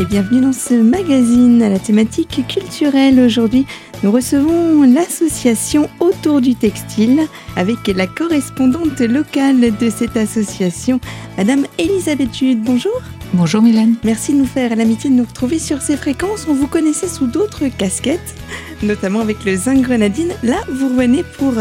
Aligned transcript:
et 0.00 0.04
bienvenue 0.04 0.40
dans 0.40 0.52
ce 0.52 0.74
magazine 0.74 1.60
à 1.60 1.68
la 1.68 1.80
thématique 1.80 2.44
culturelle. 2.46 3.18
Aujourd'hui, 3.18 3.66
nous 4.04 4.12
recevons 4.12 4.82
l'association 4.82 5.90
Autour 5.98 6.40
du 6.40 6.54
Textile 6.54 7.22
avec 7.56 7.88
la 7.88 8.06
correspondante 8.06 9.00
locale 9.00 9.76
de 9.76 9.90
cette 9.90 10.16
association, 10.16 11.00
Madame 11.36 11.66
Elisabeth 11.78 12.32
Jude. 12.32 12.62
Bonjour. 12.62 12.92
Bonjour 13.34 13.60
Mylène. 13.60 13.96
Merci 14.04 14.34
de 14.34 14.38
nous 14.38 14.46
faire 14.46 14.76
l'amitié 14.76 15.10
de 15.10 15.16
nous 15.16 15.24
retrouver 15.24 15.58
sur 15.58 15.82
ces 15.82 15.96
fréquences. 15.96 16.46
On 16.48 16.54
vous 16.54 16.68
connaissait 16.68 17.08
sous 17.08 17.26
d'autres 17.26 17.66
casquettes, 17.66 18.36
notamment 18.84 19.20
avec 19.20 19.44
le 19.44 19.56
Zinc 19.56 19.82
Grenadine. 19.82 20.32
Là, 20.44 20.58
vous 20.70 20.90
revenez 20.90 21.24
pour 21.38 21.54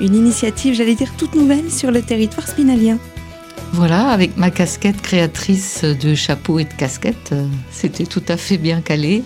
une 0.00 0.14
initiative, 0.14 0.74
j'allais 0.74 0.96
dire, 0.96 1.12
toute 1.16 1.34
nouvelle 1.34 1.70
sur 1.70 1.90
le 1.90 2.02
territoire 2.02 2.46
spinalien. 2.46 2.98
Voilà, 3.72 4.08
avec 4.08 4.36
ma 4.36 4.50
casquette 4.50 5.00
créatrice 5.00 5.84
de 5.84 6.14
chapeaux 6.14 6.58
et 6.58 6.64
de 6.64 6.72
casquettes, 6.72 7.30
euh, 7.32 7.46
c'était 7.70 8.04
tout 8.04 8.22
à 8.26 8.36
fait 8.36 8.58
bien 8.58 8.80
calé. 8.80 9.22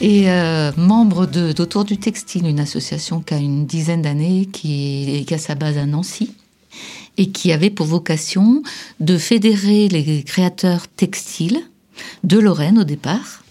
Et 0.00 0.30
euh, 0.30 0.72
membre 0.76 1.26
d'Autour 1.26 1.84
du 1.84 1.98
Textile, 1.98 2.46
une 2.46 2.60
association 2.60 3.20
qui 3.20 3.34
a 3.34 3.38
une 3.38 3.66
dizaine 3.66 4.02
d'années, 4.02 4.48
qui, 4.50 5.24
qui 5.26 5.34
a 5.34 5.38
sa 5.38 5.54
base 5.54 5.76
à 5.76 5.84
Nancy 5.84 6.32
et 7.18 7.30
qui 7.30 7.52
avait 7.52 7.70
pour 7.70 7.86
vocation 7.86 8.62
de 9.00 9.18
fédérer 9.18 9.88
les 9.88 10.22
créateurs 10.22 10.88
textiles 10.88 11.60
de 12.24 12.38
Lorraine 12.38 12.78
au 12.78 12.84
départ. 12.84 13.44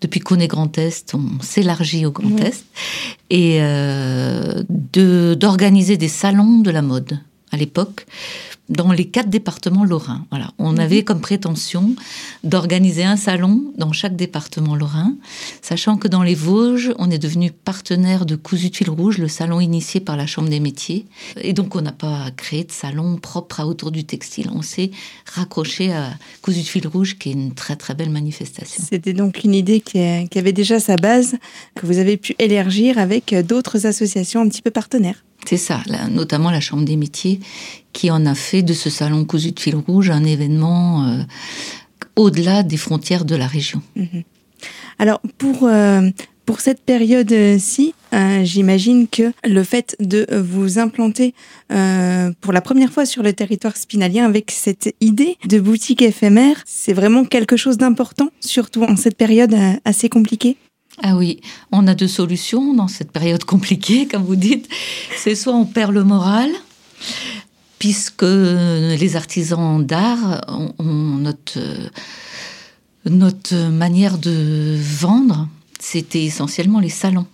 Depuis 0.00 0.20
qu'on 0.20 0.38
est 0.38 0.48
Grand 0.48 0.76
Est, 0.78 1.14
on 1.14 1.42
s'élargit 1.42 2.06
au 2.06 2.10
Grand 2.10 2.36
Est 2.38 2.64
et 3.30 3.58
euh, 3.60 4.62
d'organiser 4.68 5.96
des 5.96 6.08
salons 6.08 6.60
de 6.60 6.70
la 6.70 6.82
mode 6.82 7.20
à 7.52 7.56
l'époque 7.56 8.06
dans 8.68 8.92
les 8.92 9.06
quatre 9.06 9.28
départements 9.28 9.84
lorrains. 9.84 10.26
Voilà, 10.30 10.50
on 10.58 10.72
mhm. 10.72 10.80
avait 10.80 11.04
comme 11.04 11.20
prétention 11.20 11.94
d'organiser 12.44 13.04
un 13.04 13.16
salon 13.16 13.72
dans 13.76 13.92
chaque 13.92 14.16
département 14.16 14.74
lorrain, 14.74 15.14
sachant 15.62 15.96
que 15.96 16.08
dans 16.08 16.22
les 16.22 16.34
Vosges, 16.34 16.92
on 16.98 17.10
est 17.10 17.18
devenu 17.18 17.50
partenaire 17.50 18.26
de 18.26 18.36
Cousu 18.36 18.70
de 18.70 18.76
fil 18.76 18.90
rouge, 18.90 19.18
le 19.18 19.28
salon 19.28 19.60
initié 19.60 20.00
par 20.00 20.16
la 20.16 20.26
Chambre 20.26 20.48
des 20.48 20.60
métiers. 20.60 21.06
Et 21.40 21.52
donc, 21.52 21.76
on 21.76 21.80
n'a 21.80 21.92
pas 21.92 22.30
créé 22.36 22.64
de 22.64 22.72
salon 22.72 23.16
propre 23.16 23.60
à 23.60 23.66
autour 23.66 23.90
du 23.90 24.04
textile. 24.04 24.50
On 24.54 24.62
s'est 24.62 24.90
raccroché 25.34 25.92
à 25.92 26.10
Cousu 26.42 26.62
de 26.62 26.66
fil 26.66 26.88
rouge, 26.88 27.18
qui 27.18 27.30
est 27.30 27.32
une 27.32 27.54
très 27.54 27.76
très 27.76 27.94
belle 27.94 28.10
manifestation. 28.10 28.82
C'était 28.88 29.12
donc 29.12 29.44
une 29.44 29.54
idée 29.54 29.80
qui, 29.80 29.98
qui 30.28 30.38
avait 30.38 30.52
déjà 30.52 30.80
sa 30.80 30.96
base, 30.96 31.36
que 31.74 31.86
vous 31.86 31.98
avez 31.98 32.16
pu 32.16 32.34
élargir 32.38 32.98
avec 32.98 33.34
d'autres 33.46 33.86
associations 33.86 34.40
un 34.40 34.48
petit 34.48 34.62
peu 34.62 34.70
partenaires. 34.70 35.22
C'est 35.44 35.56
ça, 35.56 35.80
notamment 36.10 36.50
la 36.50 36.60
Chambre 36.60 36.84
des 36.84 36.96
métiers 36.96 37.40
qui 37.92 38.10
en 38.10 38.26
a 38.26 38.34
fait 38.34 38.62
de 38.62 38.74
ce 38.74 38.90
salon 38.90 39.24
cousu 39.24 39.52
de 39.52 39.60
fil 39.60 39.76
rouge 39.76 40.10
un 40.10 40.24
événement 40.24 41.06
euh, 41.06 41.22
au-delà 42.16 42.62
des 42.62 42.76
frontières 42.76 43.24
de 43.24 43.36
la 43.36 43.46
région. 43.46 43.80
Mhm. 43.94 44.22
Alors 44.98 45.20
pour, 45.38 45.64
euh, 45.64 46.10
pour 46.44 46.60
cette 46.60 46.82
période-ci, 46.82 47.94
euh, 48.12 48.44
j'imagine 48.44 49.08
que 49.08 49.32
le 49.44 49.62
fait 49.62 49.96
de 50.00 50.26
vous 50.36 50.78
implanter 50.78 51.34
pour 52.40 52.52
la 52.52 52.60
première 52.60 52.92
fois 52.92 53.06
sur 53.06 53.22
le 53.22 53.32
territoire 53.32 53.76
spinalien 53.76 54.24
avec 54.24 54.50
cette 54.50 54.94
idée 55.00 55.36
de 55.46 55.58
boutique 55.58 56.02
éphémère, 56.02 56.62
c'est 56.66 56.92
vraiment 56.92 57.24
quelque 57.24 57.56
chose 57.56 57.78
d'important, 57.78 58.28
surtout 58.40 58.82
en 58.84 58.96
cette 58.96 59.16
période 59.16 59.56
assez 59.84 60.08
compliquée? 60.08 60.56
Ah 61.02 61.14
oui, 61.14 61.40
on 61.72 61.86
a 61.86 61.94
deux 61.94 62.08
solutions 62.08 62.74
dans 62.74 62.88
cette 62.88 63.10
période 63.10 63.44
compliquée, 63.54 64.06
comme 64.06 64.24
vous 64.24 64.36
dites. 64.36 64.68
C'est 65.16 65.34
soit 65.34 65.54
on 65.54 65.66
perd 65.66 65.92
le 65.92 66.04
moral, 66.04 66.50
puisque 67.78 68.22
les 68.22 69.16
artisans 69.16 69.84
d'art 69.84 70.44
ont, 70.48 71.18
notre, 71.18 71.58
notre 73.04 73.68
manière 73.70 74.18
de 74.18 74.78
vendre, 74.80 75.48
c'était 75.78 76.24
essentiellement 76.24 76.80
les 76.80 76.88
salons. 76.88 77.26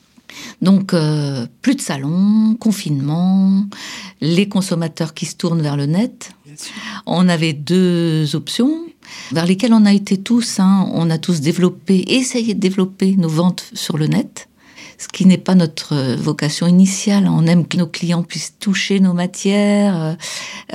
Donc, 0.63 0.95
euh, 0.95 1.47
plus 1.61 1.75
de 1.75 1.81
salons, 1.81 2.57
confinement, 2.59 3.67
les 4.21 4.49
consommateurs 4.49 5.13
qui 5.15 5.27
se 5.27 5.37
tournent 5.37 5.61
vers 5.61 5.77
le 5.77 5.87
net. 5.87 6.33
On 7.07 7.29
avait 7.29 7.53
deux 7.53 8.35
options 8.35 8.87
vers 9.33 9.47
lesquelles 9.47 9.73
on 9.73 9.85
a 9.85 9.93
été 9.93 10.19
tous. 10.19 10.61
Hein. 10.61 10.89
on 10.93 11.11
a 11.11 11.19
tous 11.19 11.41
développé, 11.41 12.05
essayé 12.09 12.55
de 12.55 12.61
développer 12.61 13.17
nos 13.17 13.29
ventes 13.29 13.65
sur 13.75 13.99
le 13.99 14.07
net, 14.07 14.49
ce 14.99 15.09
qui 15.09 15.27
n'est 15.27 15.39
pas 15.39 15.55
notre 15.55 15.95
euh, 15.95 16.17
vocation 16.17 16.67
initiale. 16.67 17.27
On 17.29 17.47
aime 17.47 17.67
que 17.67 17.77
nos 17.77 17.87
clients 17.87 18.23
puissent 18.23 18.55
toucher 18.61 19.01
nos 19.01 19.15
matières, 19.15 20.01
euh, 20.01 20.15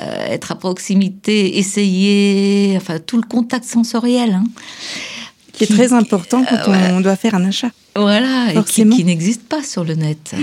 euh, 0.02 0.28
être 0.28 0.52
à 0.52 0.56
proximité, 0.56 1.58
essayer, 1.58 2.74
enfin 2.78 3.00
tout 3.00 3.18
le 3.18 3.28
contact 3.28 3.66
sensoriel. 3.66 4.34
Hein. 4.34 4.44
qui 5.54 5.64
est 5.64 5.68
très 5.68 5.94
important 5.94 6.44
quand 6.44 6.72
on 6.92 7.02
doit 7.02 7.16
faire 7.16 7.36
un 7.36 7.46
achat. 7.46 7.72
Voilà, 7.96 8.54
et 8.54 8.64
qui, 8.64 8.86
n'existe 8.86 9.42
pas 9.42 9.64
sur 9.64 9.84
le 9.84 9.96
net. 9.96 10.36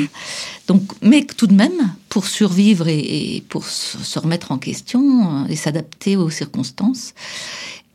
Donc, 0.66 0.82
mais 1.02 1.24
tout 1.24 1.46
de 1.46 1.54
même, 1.54 1.94
pour 2.08 2.26
survivre 2.26 2.88
et 2.88 3.44
pour 3.48 3.64
se 3.66 4.18
remettre 4.18 4.50
en 4.50 4.58
question 4.58 5.46
et 5.48 5.54
s'adapter 5.54 6.16
aux 6.16 6.30
circonstances, 6.30 7.14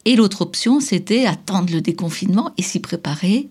et 0.06 0.16
l'autre 0.16 0.42
option, 0.42 0.80
c'était 0.80 1.26
attendre 1.26 1.74
le 1.74 1.82
déconfinement 1.82 2.52
et 2.58 2.62
s'y 2.62 2.80
préparer. 2.80 3.50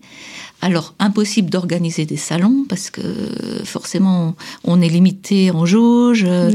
Alors, 0.61 0.93
impossible 0.99 1.49
d'organiser 1.49 2.05
des 2.05 2.17
salons 2.17 2.65
parce 2.67 2.89
que 2.89 3.01
forcément, 3.63 4.35
on 4.65 4.81
est 4.81 4.89
limité 4.89 5.51
en 5.51 5.65
jauge. 5.65 6.25
Euh, 6.25 6.51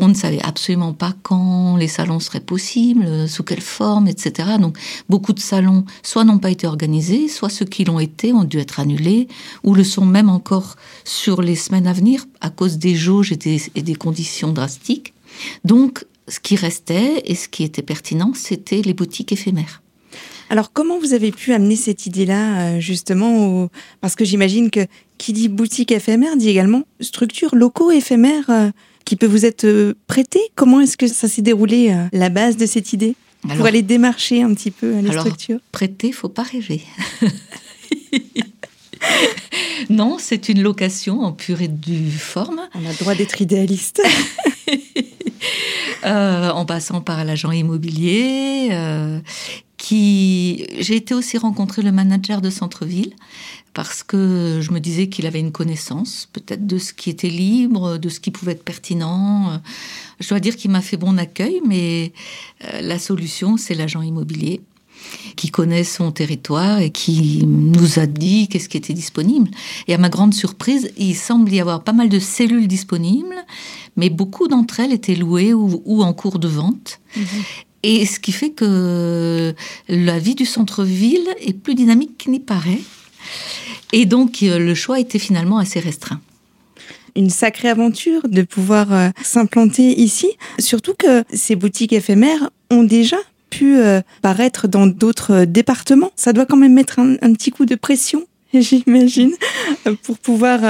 on 0.00 0.08
ne 0.08 0.14
savait 0.14 0.40
absolument 0.42 0.94
pas 0.94 1.12
quand 1.22 1.76
les 1.76 1.88
salons 1.88 2.20
seraient 2.20 2.40
possibles, 2.40 3.28
sous 3.28 3.42
quelle 3.42 3.60
forme, 3.60 4.08
etc. 4.08 4.50
Donc, 4.58 4.78
beaucoup 5.08 5.34
de 5.34 5.40
salons, 5.40 5.84
soit 6.02 6.24
n'ont 6.24 6.38
pas 6.38 6.50
été 6.50 6.66
organisés, 6.66 7.28
soit 7.28 7.50
ceux 7.50 7.66
qui 7.66 7.84
l'ont 7.84 8.00
été 8.00 8.32
ont 8.32 8.44
dû 8.44 8.58
être 8.58 8.80
annulés, 8.80 9.28
ou 9.64 9.74
le 9.74 9.84
sont 9.84 10.06
même 10.06 10.30
encore 10.30 10.76
sur 11.04 11.42
les 11.42 11.56
semaines 11.56 11.88
à 11.88 11.92
venir 11.92 12.24
à 12.40 12.48
cause 12.48 12.78
des 12.78 12.94
jauges 12.94 13.32
et 13.32 13.36
des, 13.36 13.60
et 13.74 13.82
des 13.82 13.96
conditions 13.96 14.52
drastiques. 14.52 15.12
Donc, 15.64 16.04
ce 16.30 16.40
qui 16.40 16.56
restait 16.56 17.22
et 17.26 17.34
ce 17.34 17.48
qui 17.48 17.64
était 17.64 17.82
pertinent, 17.82 18.32
c'était 18.34 18.80
les 18.82 18.94
boutiques 18.94 19.32
éphémères. 19.32 19.82
Alors 20.48 20.72
comment 20.72 20.98
vous 20.98 21.12
avez 21.12 21.30
pu 21.30 21.52
amener 21.52 21.76
cette 21.76 22.06
idée-là 22.06 22.60
euh, 22.60 22.80
justement 22.80 23.68
Parce 24.00 24.16
que 24.16 24.24
j'imagine 24.24 24.70
que 24.70 24.86
qui 25.18 25.32
dit 25.32 25.48
boutique 25.48 25.92
éphémère 25.92 26.36
dit 26.36 26.48
également 26.48 26.82
structure 27.00 27.54
locaux 27.54 27.90
éphémères 27.90 28.48
euh, 28.50 28.70
qui 29.04 29.16
peut 29.16 29.26
vous 29.26 29.44
être 29.44 29.64
euh, 29.64 29.94
prêtée. 30.06 30.40
Comment 30.54 30.80
est-ce 30.80 30.96
que 30.96 31.06
ça 31.06 31.28
s'est 31.28 31.42
déroulé, 31.42 31.94
la 32.12 32.28
base 32.30 32.56
de 32.56 32.66
cette 32.66 32.92
idée 32.92 33.14
Pour 33.56 33.66
aller 33.66 33.82
démarcher 33.82 34.42
un 34.42 34.54
petit 34.54 34.70
peu 34.72 34.98
les 34.98 35.10
alors, 35.10 35.22
structures? 35.22 35.60
Prêter, 35.70 36.10
faut 36.10 36.28
pas 36.28 36.42
rêver. 36.42 36.82
non, 39.90 40.16
c'est 40.18 40.48
une 40.48 40.62
location 40.62 41.20
en 41.20 41.32
pure 41.32 41.62
et 41.62 41.68
due 41.68 42.10
forme. 42.10 42.60
On 42.74 42.86
a 42.86 42.90
le 42.90 42.98
droit 42.98 43.14
d'être 43.14 43.40
idéaliste. 43.40 44.02
Euh, 46.04 46.50
en 46.50 46.64
passant 46.64 47.02
par 47.02 47.24
l'agent 47.24 47.50
immobilier, 47.50 48.68
euh, 48.70 49.20
qui 49.76 50.66
j'ai 50.78 50.96
été 50.96 51.14
aussi 51.14 51.36
rencontrer 51.36 51.82
le 51.82 51.92
manager 51.92 52.40
de 52.40 52.48
centre-ville 52.48 53.12
parce 53.74 54.02
que 54.02 54.60
je 54.62 54.72
me 54.72 54.80
disais 54.80 55.08
qu'il 55.08 55.26
avait 55.26 55.40
une 55.40 55.52
connaissance 55.52 56.28
peut-être 56.32 56.66
de 56.66 56.78
ce 56.78 56.92
qui 56.92 57.10
était 57.10 57.28
libre, 57.28 57.98
de 57.98 58.08
ce 58.08 58.18
qui 58.18 58.30
pouvait 58.30 58.52
être 58.52 58.64
pertinent. 58.64 59.60
Je 60.20 60.28
dois 60.28 60.40
dire 60.40 60.56
qu'il 60.56 60.70
m'a 60.70 60.80
fait 60.80 60.96
bon 60.96 61.18
accueil, 61.18 61.60
mais 61.66 62.12
euh, 62.64 62.80
la 62.80 62.98
solution, 62.98 63.56
c'est 63.56 63.74
l'agent 63.74 64.02
immobilier 64.02 64.62
qui 65.36 65.50
connaît 65.50 65.84
son 65.84 66.12
territoire 66.12 66.80
et 66.80 66.90
qui 66.90 67.44
nous 67.46 67.98
a 67.98 68.06
dit 68.06 68.48
qu'est-ce 68.48 68.68
qui 68.68 68.76
était 68.76 68.92
disponible. 68.92 69.50
Et 69.88 69.94
à 69.94 69.98
ma 69.98 70.08
grande 70.08 70.34
surprise, 70.34 70.90
il 70.96 71.14
semble 71.14 71.52
y 71.52 71.60
avoir 71.60 71.82
pas 71.82 71.92
mal 71.92 72.08
de 72.08 72.18
cellules 72.18 72.68
disponibles, 72.68 73.34
mais 73.96 74.10
beaucoup 74.10 74.48
d'entre 74.48 74.80
elles 74.80 74.92
étaient 74.92 75.14
louées 75.14 75.52
ou, 75.52 76.02
en 76.02 76.12
cours 76.12 76.38
de 76.38 76.48
vente. 76.48 77.00
Mhm. 77.16 77.24
Et 77.82 78.04
ce 78.04 78.20
qui 78.20 78.32
fait 78.32 78.50
que 78.50 79.54
la 79.88 80.18
vie 80.18 80.34
du 80.34 80.44
centre-ville 80.44 81.28
est 81.40 81.54
plus 81.54 81.74
dynamique 81.74 82.18
qu'il 82.18 82.32
n'y 82.32 82.40
paraît. 82.40 82.80
Et 83.92 84.06
donc 84.06 84.42
euh, 84.42 84.58
le 84.58 84.74
choix 84.74 85.00
était 85.00 85.18
finalement 85.18 85.58
assez 85.58 85.80
restreint 85.80 86.20
une 87.16 87.28
sacrée 87.28 87.68
aventure 87.68 88.22
de 88.28 88.42
pouvoir 88.42 88.92
euh, 88.92 89.08
s'implanter 89.20 90.00
ici. 90.00 90.28
Surtout 90.60 90.94
que 90.94 91.24
ces 91.32 91.56
boutiques 91.56 91.92
éphémères 91.92 92.50
ont 92.70 92.84
déjà 92.84 93.16
pu 93.50 93.76
euh, 93.78 94.00
paraître 94.22 94.68
dans 94.68 94.86
d'autres 94.86 95.44
départements. 95.44 96.12
Ça 96.14 96.32
doit 96.32 96.46
quand 96.46 96.56
même 96.56 96.72
mettre 96.72 97.00
un, 97.00 97.16
petit 97.32 97.50
coup 97.50 97.66
de 97.66 97.74
pression, 97.74 98.26
j'imagine, 98.54 99.32
pour 100.04 100.18
pouvoir 100.18 100.60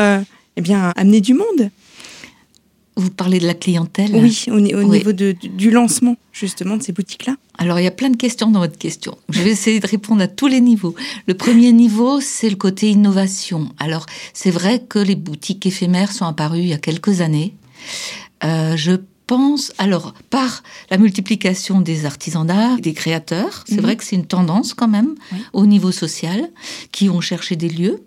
eh 0.56 0.60
bien, 0.62 0.94
amener 0.96 1.20
du 1.20 1.34
monde. 1.34 1.70
Vous 2.96 3.10
parlez 3.10 3.38
de 3.38 3.46
la 3.46 3.54
clientèle 3.54 4.10
Oui, 4.14 4.44
au, 4.50 4.60
niveau 4.60 5.12
du 5.12 5.70
lancement 5.70 6.16
justement 6.32 6.76
de 6.76 6.82
ces 6.82 6.92
boutiques-là. 6.92 7.36
Alors 7.58 7.78
il 7.78 7.84
y 7.84 7.86
a 7.86 7.90
plein 7.92 8.10
de 8.10 8.16
questions 8.16 8.50
dans 8.50 8.60
votre 8.60 8.76
question. 8.78 9.16
Je 9.30 9.40
vais 9.42 9.50
essayer 9.50 9.80
de 9.80 9.86
répondre 9.86 10.22
à 10.22 10.28
tous 10.28 10.48
les 10.48 10.60
niveaux. 10.60 10.94
Le 11.26 11.34
premier 11.34 11.72
niveau, 11.72 12.20
c'est 12.20 12.50
le 12.50 12.56
côté 12.56 12.90
innovation. 12.90 13.68
Alors 13.78 14.06
c'est 14.34 14.50
vrai 14.50 14.82
que 14.86 14.98
les 14.98 15.16
boutiques 15.16 15.64
éphémères 15.66 16.12
sont 16.12 16.26
apparues 16.26 16.60
il 16.60 16.68
y 16.68 16.72
a 16.74 16.78
quelques 16.78 17.20
années. 17.20 17.54
Euh, 18.44 18.76
je 18.76 18.92
pense, 19.26 19.72
alors, 19.78 20.12
par 20.28 20.62
la 20.90 20.98
multiplication 20.98 21.80
des 21.80 22.04
artisans 22.04 22.44
d'art, 22.44 22.80
des 22.80 22.94
créateurs, 22.94 23.62
c'est 23.68 23.76
Mhm. 23.76 23.80
vrai 23.82 23.96
que 23.96 24.02
c'est 24.02 24.16
une 24.16 24.26
tendance 24.26 24.74
quand 24.74 24.88
même 24.88 25.14
Oui. 25.32 25.38
au 25.52 25.66
niveau 25.66 25.92
social, 25.92 26.50
qui 26.90 27.08
ont 27.08 27.20
cherché 27.20 27.54
des 27.54 27.68
lieux 27.68 28.02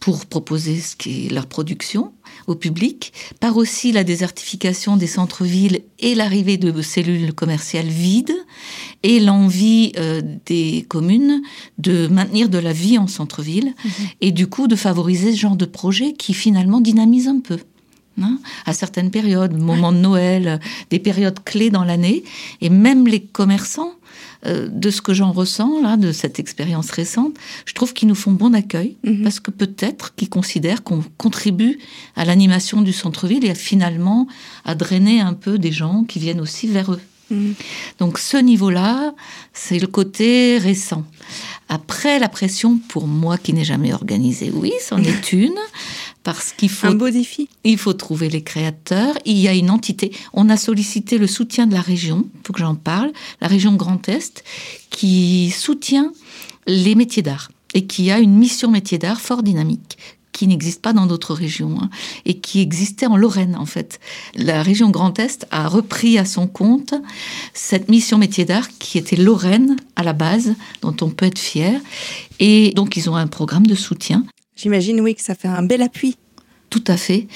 pour 0.00 0.26
proposer 0.26 0.80
ce 0.80 0.96
qui 0.96 1.26
est 1.26 1.30
leur 1.30 1.46
production 1.46 2.12
au 2.46 2.54
public, 2.54 3.12
par 3.40 3.56
aussi 3.56 3.92
la 3.92 4.04
désertification 4.04 4.96
des 4.96 5.06
centres-villes 5.06 5.80
et 5.98 6.14
l'arrivée 6.14 6.56
de 6.56 6.82
cellules 6.82 7.32
commerciales 7.32 7.86
vides, 7.86 8.36
et 9.02 9.20
l'envie 9.20 9.92
euh, 9.98 10.22
des 10.46 10.84
communes 10.88 11.42
de 11.78 12.06
maintenir 12.08 12.48
de 12.48 12.58
la 12.58 12.72
vie 12.72 12.98
en 12.98 13.06
centre-ville, 13.06 13.74
et 14.20 14.32
du 14.32 14.46
coup 14.46 14.66
de 14.66 14.76
favoriser 14.76 15.32
ce 15.32 15.38
genre 15.38 15.56
de 15.56 15.66
projet 15.66 16.12
qui 16.12 16.34
finalement 16.34 16.80
dynamise 16.80 17.28
un 17.28 17.40
peu. 17.40 17.58
Hein, 18.20 18.38
à 18.66 18.72
certaines 18.72 19.10
périodes, 19.10 19.52
moment 19.58 19.92
de 19.92 19.98
Noël, 19.98 20.60
des 20.90 20.98
périodes 20.98 21.42
clés 21.44 21.70
dans 21.70 21.84
l'année, 21.84 22.24
et 22.60 22.70
même 22.70 23.06
les 23.06 23.20
commerçants, 23.20 23.92
euh, 24.46 24.68
de 24.70 24.90
ce 24.90 25.00
que 25.00 25.14
j'en 25.14 25.32
ressens 25.32 25.80
là, 25.80 25.96
de 25.96 26.12
cette 26.12 26.38
expérience 26.38 26.90
récente, 26.90 27.34
je 27.64 27.72
trouve 27.72 27.94
qu'ils 27.94 28.08
nous 28.08 28.14
font 28.14 28.32
bon 28.32 28.54
accueil 28.54 28.96
Mhm. 29.02 29.22
parce 29.22 29.40
que 29.40 29.50
peut-être 29.50 30.14
qu'ils 30.14 30.28
considèrent 30.28 30.82
qu'on 30.82 31.02
contribue 31.16 31.78
à 32.14 32.24
l'animation 32.24 32.82
du 32.82 32.92
centre-ville 32.92 33.44
et 33.44 33.50
à, 33.50 33.54
finalement 33.54 34.26
à 34.64 34.74
drainer 34.74 35.20
un 35.20 35.32
peu 35.32 35.58
des 35.58 35.72
gens 35.72 36.04
qui 36.04 36.18
viennent 36.18 36.40
aussi 36.40 36.66
vers 36.66 36.92
eux. 36.92 37.00
Mhm. 37.30 37.54
Donc 37.98 38.18
ce 38.18 38.36
niveau-là, 38.36 39.14
c'est 39.54 39.78
le 39.78 39.86
côté 39.86 40.58
récent. 40.58 41.04
Après, 41.70 42.18
la 42.18 42.28
pression, 42.28 42.78
pour 42.88 43.06
moi 43.06 43.38
qui 43.38 43.54
n'ai 43.54 43.64
jamais 43.64 43.94
organisé, 43.94 44.50
oui, 44.52 44.72
c'en 44.86 44.98
est 45.02 45.32
une, 45.32 45.54
parce 46.24 46.52
qu'il 46.52 46.70
faut 46.70 46.88
Un 46.88 46.94
beau 46.94 47.10
défi. 47.10 47.48
il 47.62 47.78
faut 47.78 47.92
trouver 47.92 48.28
les 48.28 48.42
créateurs. 48.42 49.16
Il 49.24 49.38
y 49.38 49.46
a 49.46 49.54
une 49.54 49.70
entité. 49.70 50.10
On 50.32 50.48
a 50.48 50.56
sollicité 50.56 51.18
le 51.18 51.26
soutien 51.26 51.66
de 51.66 51.74
la 51.74 51.82
région, 51.82 52.26
il 52.34 52.40
faut 52.46 52.52
que 52.52 52.60
j'en 52.60 52.74
parle, 52.74 53.12
la 53.40 53.46
région 53.46 53.74
Grand 53.76 54.08
Est, 54.08 54.42
qui 54.90 55.50
soutient 55.50 56.12
les 56.66 56.94
métiers 56.94 57.22
d'art 57.22 57.50
et 57.74 57.86
qui 57.86 58.10
a 58.10 58.18
une 58.18 58.34
mission 58.36 58.70
métier 58.70 58.98
d'art 58.98 59.20
fort 59.20 59.42
dynamique 59.42 59.98
qui 60.34 60.48
n'existe 60.48 60.82
pas 60.82 60.92
dans 60.92 61.06
d'autres 61.06 61.32
régions 61.32 61.78
hein, 61.80 61.88
et 62.26 62.40
qui 62.40 62.60
existait 62.60 63.06
en 63.06 63.16
Lorraine 63.16 63.56
en 63.56 63.66
fait. 63.66 64.00
La 64.34 64.62
région 64.62 64.90
Grand 64.90 65.18
Est 65.18 65.46
a 65.50 65.68
repris 65.68 66.18
à 66.18 66.24
son 66.24 66.48
compte 66.48 66.92
cette 67.54 67.88
mission 67.88 68.18
métier 68.18 68.44
d'art 68.44 68.68
qui 68.78 68.98
était 68.98 69.16
Lorraine 69.16 69.76
à 69.94 70.02
la 70.02 70.12
base, 70.12 70.54
dont 70.82 70.96
on 71.00 71.08
peut 71.08 71.26
être 71.26 71.38
fier. 71.38 71.80
Et 72.40 72.72
donc 72.74 72.96
ils 72.96 73.08
ont 73.08 73.14
un 73.16 73.28
programme 73.28 73.66
de 73.66 73.76
soutien 73.76 74.24
J'imagine, 74.56 75.00
oui, 75.00 75.14
que 75.14 75.22
ça 75.22 75.34
fait 75.34 75.48
un 75.48 75.62
bel 75.62 75.82
appui. 75.82 76.16
tout 76.70 76.84
à 76.88 76.96
fait. 76.96 77.28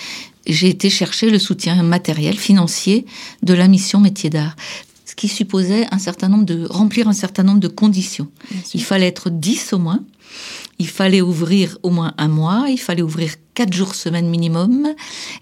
J'ai 0.47 0.69
été 0.69 0.89
chercher 0.91 1.31
le 1.31 1.39
soutien 1.39 1.83
matériel, 1.83 2.37
financier 2.39 3.05
de 3.43 3.55
la 3.55 3.69
mission 3.69 4.01
métier 4.01 4.31
d'art, 4.31 4.57
ce 5.05 5.15
qui 5.15 5.29
supposait 5.29 5.87
un 5.93 5.99
certain 5.99 6.29
nombre 6.29 6.45
de 6.45 6.67
remplir 6.67 7.07
un 7.09 7.13
certain 7.13 7.43
nombre 7.43 7.61
de 7.61 7.69
conditions. 7.69 8.29
Il 8.75 8.83
fallait 8.83 9.07
être 9.09 9.31
10 9.31 9.73
au 9.75 9.79
moins. 9.79 10.01
Il 10.79 10.89
fallait 10.89 11.21
ouvrir 11.21 11.79
au 11.83 11.91
moins 11.91 12.15
un 12.19 12.29
mois. 12.29 12.67
Il 12.69 12.79
fallait 12.79 13.03
ouvrir 13.03 13.33
quatre 13.55 13.73
jours 13.73 13.95
semaine 13.95 14.29
minimum. 14.29 14.89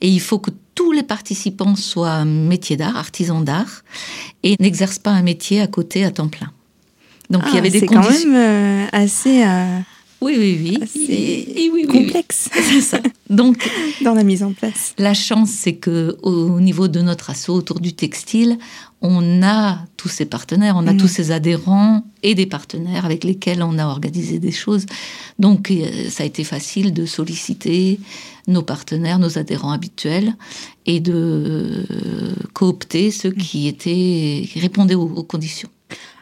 Et 0.01 0.09
il 0.09 0.21
faut 0.21 0.39
que 0.39 0.51
tous 0.75 0.93
les 0.93 1.03
participants 1.03 1.77
soient 1.77 2.25
métiers 2.25 2.77
d'art, 2.77 2.97
artisans 2.97 3.45
d'art, 3.45 3.83
et 4.43 4.57
n'exercent 4.61 4.99
pas 4.99 5.11
un 5.13 5.23
métier 5.23 5.61
à 5.61 5.67
côté 5.69 6.05
à 6.05 6.11
temps 6.11 6.29
plein. 6.29 6.51
Donc 7.31 7.43
il 7.47 7.53
y 7.53 7.57
Ah, 7.57 7.59
avait 7.59 7.71
des 7.71 7.81
C'est 7.81 7.87
quand 7.87 8.03
conditions. 8.03 8.31
même 8.31 8.87
euh, 8.87 8.87
assez, 8.93 9.43
euh, 9.45 9.79
Oui, 10.23 10.35
oui, 10.39 10.59
oui. 10.63 11.03
Et- 11.09 11.65
et 11.67 11.71
oui, 11.71 11.85
oui, 11.85 11.87
oui. 11.89 12.05
complexe 12.07 12.49
C'est 12.71 12.81
ça. 12.81 13.01
Donc 13.31 13.69
dans 14.03 14.15
la 14.15 14.25
mise 14.25 14.43
en 14.43 14.53
place. 14.53 14.95
La 14.99 15.13
chance, 15.15 15.51
c'est 15.51 15.75
que 15.75 16.17
au 16.23 16.59
niveau 16.61 16.89
de 16.89 17.01
notre 17.01 17.31
assaut 17.31 17.55
autour 17.55 17.81
du 17.81 17.93
textile, 17.93 18.59
on 19.03 19.43
a 19.43 19.79
tous 19.99 20.09
ces 20.09 20.25
partenaires, 20.25 20.75
on 20.77 20.87
a 20.87 20.93
Mhm. 20.93 20.99
tous 20.99 21.09
ces 21.09 21.31
adhérents 21.33 22.03
et 22.23 22.35
des 22.35 22.47
partenaires 22.47 23.05
avec 23.05 23.25
lesquels 23.25 23.63
on 23.63 23.79
a 23.79 23.87
organisé 23.87 24.39
des 24.39 24.53
choses. 24.53 24.87
Donc, 25.39 25.71
euh, 25.71 26.09
ça 26.09 26.23
a 26.23 26.27
été 26.27 26.45
facile 26.45 26.93
de 26.95 27.05
solliciter 27.05 28.01
nos 28.49 28.63
partenaires, 28.63 29.19
nos 29.19 29.37
adhérents 29.39 29.73
habituels 29.73 30.35
et 30.87 30.99
de 31.01 31.13
euh, 31.15 32.35
coopter 32.55 33.11
ceux 33.11 33.33
qui 33.33 33.69
étaient 33.69 34.49
qui 34.51 34.59
répondaient 34.61 34.95
aux, 34.95 35.03
aux 35.15 35.25
conditions. 35.25 35.69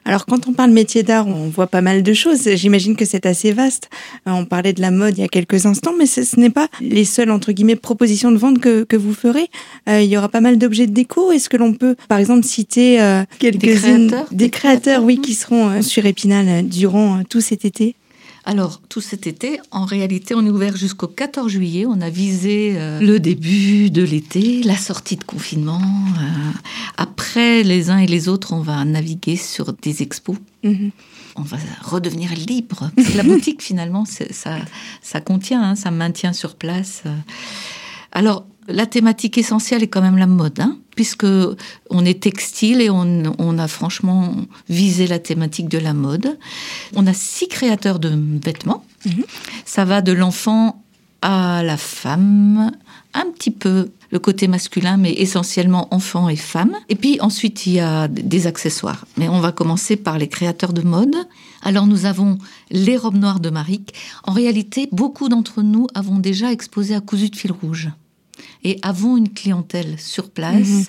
Alors, 0.05 0.27
quand 0.27 0.47
on 0.49 0.53
parle 0.53 0.71
métier 0.71 1.03
d'art, 1.03 1.27
on 1.27 1.49
voit 1.49 1.67
pas 1.67 1.81
mal 1.81 2.03
de 2.03 2.13
choses. 2.13 2.49
J'imagine 2.55 2.95
que 2.95 3.05
c'est 3.05 3.27
assez 3.27 3.53
vaste. 3.53 3.89
Euh, 4.29 4.33
On 4.33 4.45
parlait 4.45 4.73
de 4.73 4.81
la 4.81 4.91
mode 4.91 5.17
il 5.17 5.21
y 5.23 5.25
a 5.25 5.29
quelques 5.29 5.67
instants, 5.67 5.95
mais 5.99 6.07
ce, 6.07 6.25
ce 6.25 6.39
n'est 6.39 6.51
pas 6.51 6.69
les 6.81 7.05
seules, 7.05 7.31
entre 7.31 7.53
guillemets, 7.53 7.77
propositions 7.77 8.31
de 8.31 8.37
vente 8.37 8.59
que, 8.59 8.85
que 8.85 8.97
vous 8.97 9.15
ferez. 9.15 9.49
Euh, 9.89 10.03
il 10.03 10.11
y 10.11 10.17
aura 10.17 10.29
pas 10.29 10.41
mal 10.41 10.59
d'objets 10.59 10.87
de 10.87 10.93
déco. 10.93 11.33
Est-ce 11.33 11.49
que 11.49 11.57
l'on 11.57 11.73
peut, 11.73 11.97
par 12.09 12.19
exemple, 12.19 12.45
citer 12.45 13.01
euh, 13.01 13.25
quelques-unes 13.39 14.09
créateurs 14.09 14.27
des 14.31 14.37
Des 14.37 14.51
créateurs, 14.51 15.03
oui, 15.05 15.17
mhm. 15.17 15.23
qui 15.23 15.35
seront 15.35 15.83
sur 15.83 16.05
Épinal 16.05 16.69
durant 16.69 17.23
tout 17.29 17.41
cet 17.41 17.65
été? 17.65 17.95
Alors, 18.47 18.81
tout 18.91 19.01
cet 19.01 19.27
été, 19.27 19.59
en 19.71 19.87
réalité, 19.87 20.35
on 20.35 20.45
est 20.45 20.51
ouvert 20.51 20.77
jusqu'au 20.77 21.07
14 21.07 21.51
juillet. 21.51 21.87
On 21.87 22.01
a 22.03 22.11
visé 22.11 22.75
euh, 22.77 23.01
le 23.01 23.19
début 23.19 23.91
de 23.91 24.03
l'été, 24.03 24.63
la 24.63 24.77
sortie 24.77 25.17
de 25.17 25.25
confinement. 25.25 25.81
euh. 25.81 26.51
Après, 26.99 27.63
les 27.63 27.89
uns 27.89 27.99
et 27.99 28.07
les 28.07 28.29
autres, 28.29 28.53
on 28.53 28.61
va 28.61 28.85
naviguer 28.85 29.37
sur 29.37 29.73
des 29.73 30.03
expos. 30.03 30.37
Mhm. 30.63 30.91
On 31.37 31.43
va 31.43 31.57
redevenir 31.83 32.33
libre. 32.35 32.91
Parce 32.95 33.09
que 33.09 33.17
la 33.17 33.23
boutique, 33.25 33.63
finalement, 33.71 34.05
ça, 34.05 34.59
ça 35.01 35.21
contient, 35.23 35.63
hein, 35.63 35.75
ça 35.75 35.91
maintient 35.91 36.35
sur 36.35 36.55
place. 36.57 37.03
euh. 37.07 37.17
Alors, 38.13 38.45
la 38.69 38.87
thématique 38.87 39.39
essentielle 39.39 39.83
est 39.83 39.89
quand 39.89 40.03
même 40.03 40.19
la 40.19 40.27
mode, 40.27 40.61
hein, 40.61 40.79
puisque 40.97 41.27
on 41.91 42.05
est 42.05 42.23
textile 42.23 42.81
et 42.81 42.91
on, 42.91 43.23
on 43.39 43.59
a 43.59 43.69
franchement 43.69 44.35
visé 44.69 45.07
la 45.07 45.19
thématique 45.19 45.69
de 45.69 45.79
la 45.79 45.93
mode. 45.93 46.39
On 46.95 47.07
a 47.07 47.13
six 47.13 47.49
créateurs 47.49 47.99
de 47.99 48.11
vêtements. 48.43 48.85
Mhm. 49.05 49.25
Ça 49.65 49.85
va 49.85 50.03
de 50.03 50.13
l'enfant 50.13 50.83
à 51.23 51.63
la 51.63 51.79
femme, 51.79 52.71
un 53.15 53.27
petit 53.31 53.51
peu 53.51 53.91
le 54.11 54.19
côté 54.19 54.47
masculin, 54.47 54.97
mais 54.97 55.13
essentiellement 55.13 55.93
enfant 55.93 56.29
et 56.29 56.37
femme. 56.37 56.77
Et 56.89 56.95
puis 56.95 57.19
ensuite, 57.21 57.67
il 57.67 57.73
y 57.75 57.81
a 57.81 58.09
des 58.09 58.47
accessoires. 58.47 59.07
Mais 59.17 59.29
on 59.29 59.41
va 59.41 59.51
commencer 59.51 59.97
par 59.97 60.19
les 60.19 60.29
créateurs 60.29 60.73
de 60.73 60.83
mode. 60.83 61.17
Alors 61.63 61.87
nous 61.87 62.05
avons 62.05 62.39
les 62.71 62.97
robes 62.97 63.17
noires 63.17 63.41
de 63.41 63.51
Maric. 63.51 63.95
En 64.25 64.33
réalité, 64.33 64.89
beaucoup 64.93 65.29
d'entre 65.29 65.63
nous 65.63 65.87
avons 65.95 66.19
déjà 66.19 66.53
exposé 66.53 66.95
à 66.95 67.01
Cousu 67.01 67.31
de 67.31 67.37
fil 67.37 67.53
rouge 67.53 67.91
et 68.65 68.79
avons 68.83 69.17
une 69.17 69.29
clientèle 69.33 69.97
sur 69.99 70.31
place 70.31 70.59
Mhm. 70.69 70.85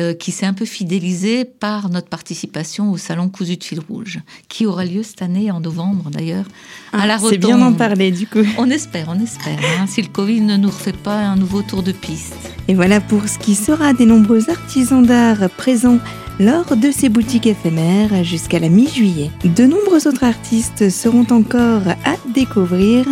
euh, 0.00 0.12
qui 0.14 0.30
s'est 0.30 0.44
un 0.46 0.52
peu 0.52 0.66
fidélisée 0.66 1.44
par 1.46 1.88
notre 1.88 2.08
participation 2.08 2.92
au 2.92 2.98
salon 2.98 3.28
Cousu 3.30 3.56
de 3.56 3.64
fil 3.64 3.80
rouge, 3.80 4.18
qui 4.48 4.66
aura 4.66 4.84
lieu 4.84 5.02
cette 5.02 5.22
année 5.22 5.50
en 5.50 5.60
novembre 5.60 6.10
d'ailleurs 6.10 6.44
à 6.92 7.06
la 7.06 7.14
Ah, 7.14 7.18
C'est 7.30 7.38
bien 7.38 7.56
d'en 7.58 7.72
parler, 7.72 8.10
du 8.10 8.26
coup. 8.26 8.44
On 8.58 8.68
espère, 8.70 9.06
on 9.08 9.18
espère, 9.22 9.58
hein, 9.80 9.86
si 9.86 10.02
le 10.02 10.08
Covid 10.08 10.42
ne 10.42 10.56
nous 10.58 10.68
refait 10.68 10.92
pas 10.92 11.20
un 11.20 11.36
nouveau 11.36 11.62
tour 11.62 11.82
de 11.82 11.92
piste. 11.92 12.34
Et 12.68 12.74
voilà 12.74 13.00
pour 13.00 13.26
ce 13.26 13.38
qui 13.38 13.54
sera 13.54 13.94
des 13.94 14.04
nombreux 14.06 14.50
artisans 14.50 15.04
d'art 15.04 15.48
présents 15.56 15.98
lors 16.38 16.76
de 16.76 16.90
ces 16.90 17.08
boutiques 17.08 17.46
éphémères 17.46 18.24
jusqu'à 18.24 18.58
la 18.58 18.68
mi-juillet. 18.68 19.30
De 19.44 19.64
nombreux 19.64 20.06
autres 20.06 20.24
artistes 20.24 20.90
seront 20.90 21.26
encore 21.30 21.88
à 22.04 22.16
découvrir 22.34 23.06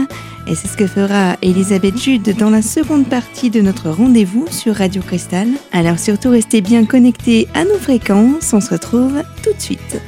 et 0.46 0.54
c'est 0.54 0.68
ce 0.68 0.76
que 0.76 0.86
fera 0.86 1.36
Elisabeth 1.40 1.98
Jude 1.98 2.36
dans 2.36 2.50
la 2.50 2.62
seconde 2.62 3.06
partie 3.06 3.50
de 3.50 3.60
notre 3.60 3.90
rendez-vous 3.90 4.46
sur 4.50 4.74
Radio 4.76 5.00
Cristal. 5.00 5.48
Alors 5.72 5.98
surtout 5.98 6.30
restez 6.30 6.60
bien 6.60 6.84
connectés 6.84 7.48
à 7.54 7.64
nos 7.64 7.78
fréquences, 7.78 8.52
on 8.52 8.60
se 8.60 8.70
retrouve 8.70 9.22
tout 9.42 9.52
de 9.52 9.60
suite. 9.60 10.00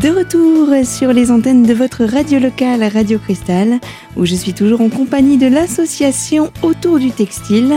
De 0.00 0.08
retour 0.08 0.68
sur 0.86 1.12
les 1.12 1.30
antennes 1.30 1.62
de 1.62 1.74
votre 1.74 2.04
radio 2.04 2.38
locale 2.38 2.82
Radio 2.84 3.18
Cristal, 3.18 3.80
où 4.16 4.24
je 4.24 4.34
suis 4.34 4.54
toujours 4.54 4.80
en 4.80 4.88
compagnie 4.88 5.36
de 5.36 5.46
l'association 5.46 6.50
Autour 6.62 6.98
du 6.98 7.10
Textile 7.10 7.74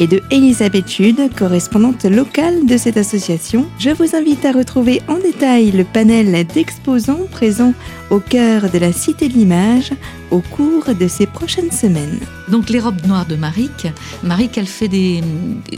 et 0.00 0.06
de 0.06 0.22
Elisabeth 0.30 0.90
Jude, 0.90 1.28
correspondante 1.36 2.04
locale 2.04 2.64
de 2.64 2.78
cette 2.78 2.96
association. 2.96 3.66
Je 3.78 3.90
vous 3.90 4.16
invite 4.16 4.46
à 4.46 4.52
retrouver 4.52 5.02
en 5.06 5.18
détail 5.18 5.70
le 5.70 5.84
panel 5.84 6.46
d'exposants 6.46 7.26
présents 7.30 7.74
au 8.08 8.20
cœur 8.20 8.70
de 8.70 8.78
la 8.78 8.92
Cité 8.92 9.28
de 9.28 9.34
l'Image 9.34 9.92
au 10.30 10.40
cours 10.40 10.94
de 10.98 11.08
ces 11.08 11.26
prochaines 11.26 11.72
semaines. 11.72 12.20
Donc 12.48 12.70
les 12.70 12.80
robes 12.80 13.06
noires 13.06 13.26
de 13.26 13.36
Maric, 13.36 13.86
Maric 14.22 14.56
elle 14.56 14.66
fait 14.66 14.88
des, 14.88 15.20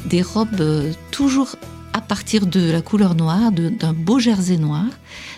des 0.06 0.22
robes 0.22 0.60
euh, 0.60 0.92
toujours 1.10 1.56
à 1.92 2.00
partir 2.00 2.46
de 2.46 2.70
la 2.70 2.82
couleur 2.82 3.14
noire, 3.14 3.52
d'un 3.52 3.92
beau 3.92 4.18
jersey 4.18 4.56
noir. 4.56 4.86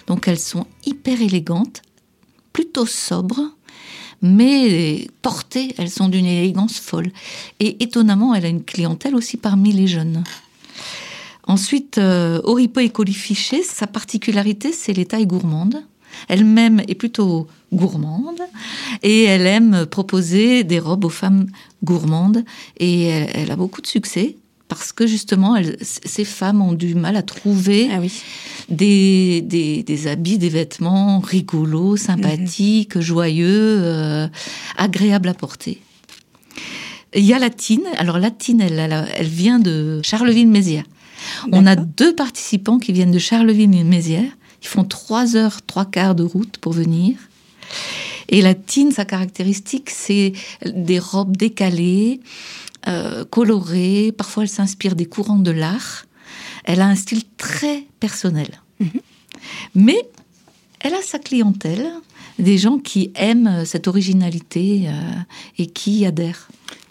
Donc 0.06 0.28
elles 0.28 0.38
sont 0.38 0.66
hyper 0.84 1.20
élégantes, 1.20 1.82
plutôt 2.52 2.86
sobres, 2.86 3.56
mais 4.22 5.06
portées, 5.22 5.74
elles 5.78 5.90
sont 5.90 6.08
d'une 6.08 6.26
élégance 6.26 6.78
folle. 6.78 7.10
Et 7.58 7.82
étonnamment, 7.82 8.34
elle 8.34 8.44
a 8.44 8.48
une 8.48 8.64
clientèle 8.64 9.14
aussi 9.14 9.36
parmi 9.36 9.72
les 9.72 9.86
jeunes. 9.86 10.22
Ensuite, 11.46 11.98
euh, 11.98 12.40
Oripo 12.44 12.80
et 12.80 12.90
Colifiché, 12.90 13.62
sa 13.62 13.86
particularité, 13.86 14.72
c'est 14.72 14.92
les 14.92 15.06
tailles 15.06 15.26
gourmandes. 15.26 15.82
Elle-même 16.28 16.80
est 16.86 16.94
plutôt 16.94 17.46
gourmande 17.72 18.40
et 19.02 19.24
elle 19.24 19.46
aime 19.46 19.86
proposer 19.86 20.64
des 20.64 20.78
robes 20.78 21.04
aux 21.04 21.10
femmes 21.10 21.46
gourmandes 21.84 22.44
et 22.78 23.04
elle, 23.04 23.50
a 23.50 23.56
beaucoup 23.56 23.80
de 23.80 23.86
succès 23.86 24.36
parce 24.70 24.92
que 24.92 25.06
justement, 25.06 25.56
ces 25.82 26.24
femmes 26.24 26.62
ont 26.62 26.72
du 26.72 26.94
mal 26.94 27.16
à 27.16 27.22
trouver 27.22 27.90
ah 27.92 27.98
des, 28.70 29.42
des, 29.42 30.06
habits, 30.06 30.38
des 30.38 30.48
vêtements 30.48 31.18
rigolos, 31.18 31.96
sympathiques, 31.96 32.94
mhm. 32.94 33.02
joyeux, 33.02 33.78
euh, 33.80 34.28
agréables 34.78 35.28
à 35.28 35.34
porter. 35.34 35.82
Il 37.14 37.24
y 37.24 37.34
a 37.34 37.40
Latine. 37.40 37.82
Alors 37.98 38.18
Latine, 38.18 38.60
elle, 38.60 39.08
elle 39.14 39.26
vient 39.26 39.58
de 39.58 40.00
Charleville-Mézières. 40.04 40.86
On 41.50 41.66
a 41.66 41.74
deux 41.74 42.14
participants 42.14 42.78
qui 42.78 42.92
viennent 42.92 43.10
de 43.10 43.18
Charleville-Mézières. 43.18 44.32
Ils 44.62 44.68
font 44.68 44.84
trois 44.84 45.36
heures, 45.36 45.62
trois 45.66 45.84
quarts 45.84 46.14
de 46.14 46.22
route 46.22 46.58
pour 46.58 46.72
venir. 46.72 47.16
Et 48.28 48.40
la 48.40 48.54
tine, 48.54 48.92
sa 48.92 49.04
caractéristique, 49.04 49.90
c'est 49.90 50.32
des 50.64 51.00
robes 51.00 51.36
décalées, 51.36 52.20
euh, 52.88 53.24
colorées. 53.24 54.12
Parfois, 54.16 54.44
elle 54.44 54.48
s'inspire 54.48 54.96
des 54.96 55.06
courants 55.06 55.38
de 55.38 55.50
l'art. 55.50 56.06
Elle 56.64 56.80
a 56.80 56.86
un 56.86 56.94
style 56.94 57.22
très 57.36 57.86
personnel. 58.00 58.48
Mhm. 58.80 58.88
Mais 59.74 60.08
elle 60.80 60.94
a 60.94 61.02
sa 61.02 61.18
clientèle, 61.18 61.90
des 62.38 62.58
gens 62.58 62.78
qui 62.78 63.10
aiment 63.14 63.64
cette 63.64 63.86
originalité 63.86 64.84
euh, 64.86 64.92
et 65.58 65.66
qui 65.66 66.00
y 66.00 66.06
adhèrent. 66.06 66.48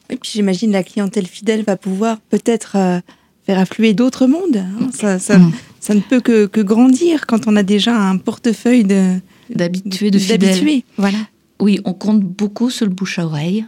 Et 0.09 0.15
puis 0.15 0.31
j'imagine 0.33 0.71
la 0.71 0.83
clientèle 0.83 1.27
fidèle 1.27 1.63
va 1.63 1.77
pouvoir 1.77 2.19
peut-être 2.19 2.75
euh, 2.75 2.99
faire 3.45 3.59
affluer 3.59 3.93
d'autres 3.93 4.27
mondes. 4.27 4.57
Hein. 4.57 4.89
Ça, 4.93 5.17
mm. 5.17 5.51
ça, 5.79 5.93
ne 5.95 6.01
peut 6.01 6.19
que, 6.19 6.45
que, 6.45 6.61
grandir 6.61 7.25
quand 7.27 7.47
on 7.47 7.55
a 7.55 7.63
déjà 7.63 7.95
un 7.95 8.17
portefeuille 8.17 8.83
de 8.83 9.19
d'habitués, 9.49 10.11
de 10.11 10.19
fidèles. 10.19 10.83
Voilà. 10.97 11.17
Oui, 11.59 11.79
on 11.83 11.93
compte 11.93 12.21
beaucoup 12.21 12.69
sur 12.69 12.85
le 12.85 12.91
bouche 12.91 13.19
à 13.19 13.25
oreille. 13.25 13.65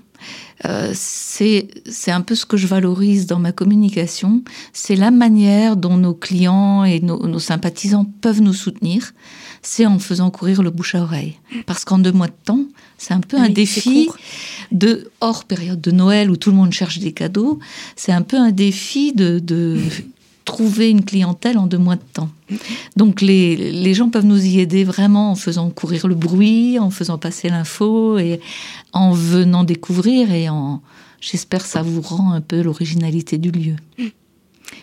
Euh, 0.65 0.91
c'est 0.93 2.11
un 2.11 2.21
peu 2.21 2.35
ce 2.35 2.45
que 2.45 2.57
je 2.57 2.67
valorise 2.67 3.25
dans 3.25 3.39
ma 3.39 3.51
communication. 3.51 4.43
C'est 4.73 4.95
la 4.95 5.11
manière 5.11 5.75
dont 5.75 5.97
nos 5.97 6.13
clients 6.13 6.83
et 6.83 6.99
nos, 6.99 7.25
nos 7.27 7.39
sympathisants 7.39 8.05
peuvent 8.21 8.41
nous 8.41 8.53
soutenir. 8.53 9.13
C'est 9.61 9.85
en 9.85 9.99
faisant 9.99 10.31
courir 10.31 10.63
le 10.63 10.71
bouche 10.71 10.95
à 10.95 11.03
oreille. 11.03 11.37
Parce 11.65 11.85
qu'en 11.85 11.99
deux 11.99 12.11
mois 12.11 12.27
de 12.27 12.33
temps, 12.43 12.65
c'est 12.97 13.13
un 13.13 13.19
peu 13.19 13.37
un 13.37 13.49
défi 13.49 14.09
de 14.71 15.11
hors 15.21 15.45
période 15.45 15.81
de 15.81 15.91
Noël 15.91 16.31
où 16.31 16.37
tout 16.37 16.51
le 16.51 16.57
monde 16.57 16.71
cherche 16.71 16.99
des 16.99 17.11
cadeaux. 17.11 17.59
C'est 17.95 18.11
un 18.11 18.21
peu 18.21 18.37
un 18.37 18.51
défi 18.51 19.13
de, 19.13 19.39
de 19.39 19.79
trouver 20.45 20.89
une 20.89 21.05
clientèle 21.05 21.57
en 21.57 21.67
deux 21.67 21.77
mois 21.77 21.95
de 21.95 22.01
temps. 22.13 22.29
Donc 22.95 23.21
les, 23.21 23.71
les, 23.71 23.93
gens 23.93 24.09
peuvent 24.09 24.25
nous 24.25 24.43
y 24.43 24.59
aider 24.59 24.83
vraiment 24.83 25.31
en 25.31 25.35
faisant 25.35 25.69
courir 25.69 26.07
le 26.07 26.15
bruit, 26.15 26.79
en 26.79 26.89
faisant 26.89 27.17
passer 27.17 27.49
l'info 27.49 28.17
et 28.17 28.39
en 28.91 29.11
venant 29.11 29.63
découvrir 29.63 30.31
et 30.31 30.49
en, 30.49 30.81
j'espère, 31.21 31.65
savourant 31.65 32.31
un 32.31 32.41
peu 32.41 32.61
l'originalité 32.61 33.37
du 33.37 33.51
lieu. 33.51 33.75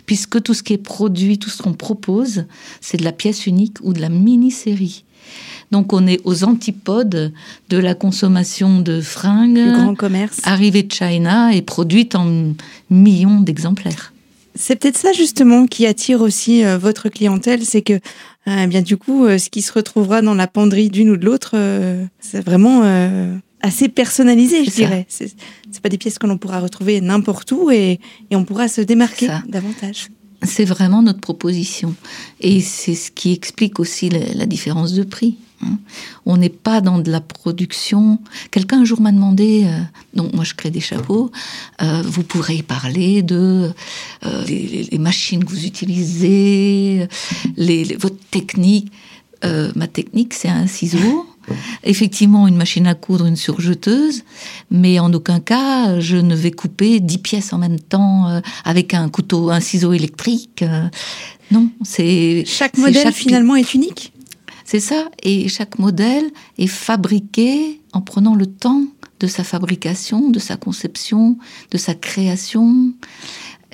Puisque 0.06 0.42
tout 0.42 0.54
ce 0.54 0.62
qui 0.62 0.72
est 0.74 0.78
produit, 0.78 1.38
tout 1.38 1.50
ce 1.50 1.62
qu'on 1.62 1.74
propose, 1.74 2.44
c'est 2.80 2.98
de 2.98 3.04
la 3.04 3.12
pièce 3.12 3.46
unique 3.46 3.78
ou 3.82 3.92
de 3.92 4.00
la 4.00 4.08
mini-série. 4.08 5.04
Donc 5.70 5.92
on 5.92 6.06
est 6.06 6.20
aux 6.24 6.44
antipodes 6.44 7.32
de 7.68 7.76
la 7.76 7.94
consommation 7.94 8.80
de 8.80 9.02
fringues, 9.02 9.72
grand 9.72 9.94
commerce, 9.94 10.40
arrivée 10.44 10.82
de 10.82 10.92
China 10.92 11.52
et 11.52 11.60
produite 11.60 12.14
en 12.14 12.54
millions 12.88 13.40
d'exemplaires. 13.40 14.14
C'est 14.58 14.74
peut-être 14.74 14.98
ça 14.98 15.12
justement 15.12 15.66
qui 15.66 15.86
attire 15.86 16.20
aussi 16.20 16.64
euh, 16.64 16.78
votre 16.78 17.08
clientèle, 17.08 17.64
c'est 17.64 17.82
que 17.82 18.00
euh, 18.48 18.66
bien 18.66 18.82
du 18.82 18.96
coup, 18.96 19.24
euh, 19.24 19.38
ce 19.38 19.50
qui 19.50 19.62
se 19.62 19.72
retrouvera 19.72 20.20
dans 20.20 20.34
la 20.34 20.48
penderie 20.48 20.90
d'une 20.90 21.10
ou 21.10 21.16
de 21.16 21.24
l'autre, 21.24 21.54
c'est 22.18 22.44
vraiment 22.44 22.82
assez 23.60 23.88
personnalisé, 23.88 24.64
je 24.64 24.70
dirais. 24.70 25.06
C'est 25.08 25.32
pas 25.80 25.88
des 25.88 25.98
pièces 25.98 26.18
que 26.18 26.26
l'on 26.26 26.38
pourra 26.38 26.58
retrouver 26.58 27.00
n'importe 27.00 27.52
où 27.52 27.70
et, 27.70 28.00
et, 28.30 28.36
on 28.36 28.44
pourra 28.44 28.66
se 28.66 28.80
démarquer 28.80 29.28
davantage. 29.46 30.08
C'est 30.42 30.64
vraiment 30.64 31.02
notre 31.02 31.20
proposition 31.20 31.94
et 32.40 32.60
c'est 32.60 32.94
ce 32.94 33.10
qui 33.12 33.32
explique 33.32 33.78
aussi 33.78 34.08
la 34.08 34.46
différence 34.46 34.92
de 34.92 35.04
prix. 35.04 35.36
Hein. 35.62 35.78
On 36.26 36.36
n'est 36.36 36.48
pas 36.48 36.80
dans 36.80 36.98
de 36.98 37.10
la 37.10 37.20
production. 37.20 38.18
Quelqu'un 38.50 38.80
un 38.80 38.84
jour 38.84 39.00
m'a 39.00 39.12
demandé, 39.12 39.64
euh, 39.66 39.80
donc 40.14 40.32
moi 40.32 40.44
je 40.44 40.54
crée 40.54 40.70
des 40.70 40.80
chapeaux, 40.80 41.30
euh, 41.82 42.02
vous 42.04 42.22
pourrez 42.22 42.62
parler 42.62 43.22
de 43.22 43.72
euh, 44.24 44.44
les, 44.44 44.98
machines 44.98 45.44
que 45.44 45.50
vous 45.50 45.66
utilisez, 45.66 47.06
les, 47.56 47.84
votre 47.96 48.18
technique. 48.30 48.92
ma 49.76 49.86
technique, 49.86 50.34
c'est 50.34 50.48
un 50.48 50.66
ciseau. 50.66 51.26
Effectivement, 51.82 52.46
une 52.46 52.56
machine 52.56 52.86
à 52.86 52.94
coudre, 52.94 53.24
une 53.24 53.36
surjeteuse, 53.36 54.22
mais 54.70 54.98
en 54.98 55.10
aucun 55.14 55.40
cas, 55.40 55.98
je 55.98 56.16
ne 56.16 56.34
vais 56.34 56.50
couper 56.50 57.00
dix 57.00 57.18
pièces 57.18 57.54
en 57.54 57.58
même 57.58 57.80
temps 57.80 58.42
avec 58.64 58.92
un 58.92 59.08
couteau, 59.08 59.50
un 59.50 59.60
ciseau 59.60 59.94
électrique. 59.94 60.62
non, 61.50 61.70
c'est 61.82 62.44
chaque 62.44 62.76
modèle 62.76 63.12
finalement 63.12 63.56
est 63.56 63.72
unique? 63.72 64.12
C'est 64.70 64.80
ça, 64.80 65.08
et 65.22 65.48
chaque 65.48 65.78
modèle 65.78 66.26
est 66.58 66.66
fabriqué 66.66 67.80
en 67.94 68.02
prenant 68.02 68.34
le 68.34 68.44
temps 68.44 68.84
de 69.18 69.26
sa 69.26 69.42
fabrication, 69.42 70.28
de 70.28 70.38
sa 70.38 70.58
conception, 70.58 71.38
de 71.70 71.78
sa 71.78 71.94
création. 71.94 72.92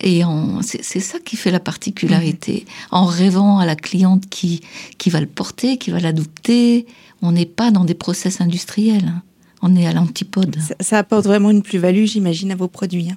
Et 0.03 0.23
c'est 0.63 1.01
ça 1.01 1.19
qui 1.21 1.37
fait 1.37 1.53
la 1.53 1.61
particularité. 1.61 2.67
En 2.91 3.05
rêvant 3.05 3.59
à 3.59 3.67
la 3.67 3.77
cliente 3.77 4.29
qui, 4.29 4.61
qui 4.99 5.09
va 5.09 5.21
le 5.21 5.27
porter, 5.27 5.79
qui 5.79 5.91
va 5.91 6.01
l'adopter, 6.01 6.87
on 7.23 7.33
n'est 7.33 7.47
pas 7.47 7.71
dans 7.71 7.85
des 7.85 7.95
process 7.95 8.41
industriels. 8.41 9.07
Hein. 9.07 9.23
On 9.63 9.77
est 9.77 9.87
à 9.87 9.93
l'antipode. 9.93 10.57
Ça, 10.81 10.99
apporte 10.99 11.25
vraiment 11.25 11.51
une 11.51 11.63
plus-value, 11.63 12.05
j'imagine, 12.05 12.51
à 12.53 12.57
vos 12.57 12.69
produits. 12.69 13.11
Hein. 13.11 13.17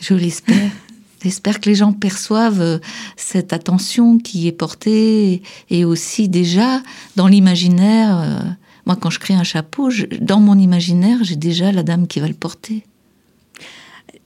Je 0.00 0.14
l'espère. 0.14 0.70
J'espère 1.22 1.60
que 1.60 1.70
les 1.70 1.74
gens 1.74 1.92
perçoivent 1.92 2.60
euh, 2.60 2.78
cette 3.16 3.52
attention 3.52 4.18
qui 4.18 4.46
est 4.46 4.52
portée 4.52 5.42
et 5.70 5.84
aussi 5.84 6.28
déjà 6.28 6.82
dans 7.16 7.28
l'imaginaire. 7.28 8.18
Euh, 8.18 8.40
moi, 8.86 8.96
quand 8.96 9.08
je 9.08 9.18
crée 9.18 9.34
un 9.34 9.44
chapeau, 9.44 9.88
dans 10.20 10.40
mon 10.40 10.58
imaginaire, 10.58 11.22
j'ai 11.22 11.36
déjà 11.36 11.72
la 11.72 11.82
dame 11.82 12.06
qui 12.06 12.20
va 12.20 12.28
le 12.28 12.34
porter. 12.34 12.84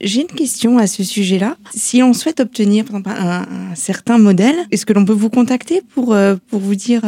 J'ai 0.01 0.23
une 0.23 0.27
question 0.29 0.79
à 0.79 0.87
ce 0.87 1.03
sujet-là. 1.05 1.57
Si 1.75 2.03
on 2.03 2.13
souhaite 2.13 2.41
obtenir 2.41 2.85
un, 3.07 3.75
certain 3.75 4.19
modèle, 4.19 4.57
est-ce 4.71 4.87
que 4.87 4.93
l'on 4.93 5.05
peut 5.05 5.13
vous 5.13 5.31
contacter 5.31 5.83
pour, 5.95 6.15
euh, 6.15 6.37
pour 6.49 6.61
vous 6.61 6.75
dire 6.75 7.03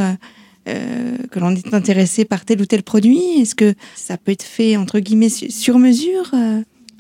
que 0.66 1.40
l'on 1.40 1.50
est 1.50 1.75
intéressé 1.75 2.25
par 2.25 2.44
tel 2.44 2.60
ou 2.60 2.66
tel 2.66 2.82
produit? 2.82 3.40
Est-ce 3.40 3.56
que 3.56 3.75
ça 3.96 4.16
peut 4.16 4.30
être 4.32 4.44
fait, 4.44 4.76
entre 4.76 5.00
guillemets, 5.00 5.28
sur 5.28 5.78
mesure 5.78 6.32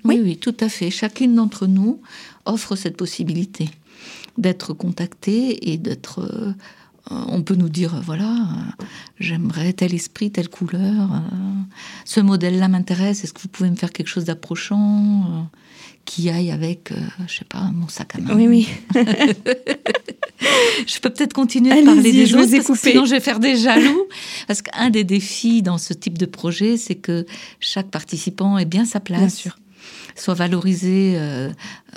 oui, 0.04 0.20
oui, 0.22 0.36
tout 0.36 0.56
à 0.60 0.68
fait. 0.68 0.90
Chacune 0.90 1.34
d'entre 1.34 1.66
nous 1.66 2.00
offre 2.46 2.76
cette 2.76 2.96
possibilité 2.96 3.68
d'être 4.38 4.72
contacté 4.72 5.70
et 5.70 5.76
d'être. 5.76 6.20
Euh, 6.20 6.52
on 7.10 7.42
peut 7.42 7.54
nous 7.54 7.68
dire 7.68 8.00
voilà, 8.04 8.30
euh, 8.30 8.84
j'aimerais 9.18 9.72
tel 9.72 9.94
esprit, 9.94 10.30
telle 10.30 10.48
couleur, 10.48 11.12
euh, 11.12 11.18
ce 12.04 12.20
modèle-là 12.20 12.68
m'intéresse. 12.68 13.24
Est-ce 13.24 13.32
que 13.32 13.40
vous 13.40 13.48
pouvez 13.48 13.70
me 13.70 13.76
faire 13.76 13.92
quelque 13.92 14.08
chose 14.08 14.24
d'approchant 14.24 15.48
qui 16.04 16.28
aille 16.30 16.50
avec, 16.50 16.92
je 17.26 17.34
sais 17.34 17.44
pas, 17.44 17.70
mon 17.72 17.88
sac 17.88 18.16
à 18.16 18.20
main 18.20 18.34
Oui, 18.34 18.48
oui. 18.48 18.68
je 20.86 20.98
peux 21.00 21.10
peut-être 21.10 21.32
continuer 21.32 21.72
à 21.72 21.84
parler 21.84 22.12
des 22.12 22.34
autres, 22.34 22.50
parce 22.50 22.66
que 22.66 22.90
sinon 22.90 23.04
je 23.04 23.12
vais 23.12 23.20
faire 23.20 23.38
des 23.38 23.56
jaloux. 23.56 24.06
Parce 24.46 24.62
qu'un 24.62 24.90
des 24.90 25.04
défis 25.04 25.62
dans 25.62 25.78
ce 25.78 25.92
type 25.92 26.18
de 26.18 26.26
projet, 26.26 26.76
c'est 26.76 26.96
que 26.96 27.26
chaque 27.60 27.90
participant 27.90 28.58
ait 28.58 28.64
bien 28.64 28.84
sa 28.84 29.00
place. 29.00 29.20
Bien 29.20 29.28
sûr 29.28 29.56
soit 30.16 30.34
valorisé 30.34 31.14
euh, 31.16 31.50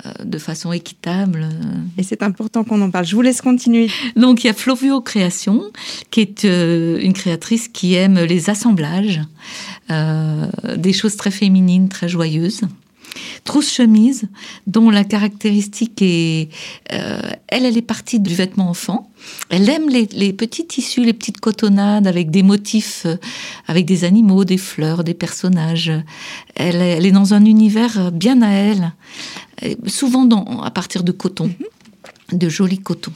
euh, 0.06 0.12
de 0.24 0.38
façon 0.38 0.72
équitable. 0.72 1.48
Et 1.98 2.02
c'est 2.02 2.22
important 2.22 2.64
qu'on 2.64 2.80
en 2.80 2.90
parle. 2.90 3.04
Je 3.04 3.14
vous 3.14 3.22
laisse 3.22 3.40
continuer. 3.40 3.90
Donc 4.16 4.44
il 4.44 4.48
y 4.48 4.50
a 4.50 4.54
Flovio 4.54 5.00
Création, 5.00 5.62
qui 6.10 6.20
est 6.20 6.44
euh, 6.44 6.98
une 7.00 7.12
créatrice 7.12 7.68
qui 7.68 7.94
aime 7.94 8.18
les 8.20 8.50
assemblages, 8.50 9.20
des 9.88 10.92
choses 10.92 11.16
très 11.16 11.30
féminines, 11.30 11.88
très 11.88 12.08
joyeuses. 12.08 12.62
Trousse 13.44 13.70
chemise, 13.70 14.28
dont 14.66 14.88
la 14.88 15.04
caractéristique 15.04 16.00
est, 16.00 16.48
euh, 16.92 17.20
elle, 17.48 17.66
elle 17.66 17.76
est 17.76 17.82
partie 17.82 18.18
du 18.18 18.34
vêtement 18.34 18.70
enfant. 18.70 19.10
Elle 19.50 19.68
aime 19.68 19.90
les, 19.90 20.32
petits 20.32 20.66
tissus, 20.66 21.04
les 21.04 21.12
petites 21.12 21.40
cotonnades 21.40 22.06
avec 22.06 22.30
des 22.30 22.42
motifs, 22.42 23.02
euh, 23.04 23.16
avec 23.66 23.84
des 23.84 24.04
animaux, 24.04 24.44
des 24.44 24.56
fleurs, 24.56 25.04
des 25.04 25.14
personnages. 25.14 25.92
Elle, 26.54 26.76
elle 26.76 27.04
est 27.04 27.12
dans 27.12 27.34
un 27.34 27.44
univers 27.44 28.10
bien 28.12 28.40
à 28.40 28.50
elle, 28.50 28.92
souvent 29.86 30.24
dans, 30.24 30.62
à 30.62 30.70
partir 30.70 31.04
de 31.04 31.12
coton, 31.12 31.48
mhm. 31.48 32.38
de 32.38 32.48
jolis 32.48 32.78
cotons. 32.78 33.12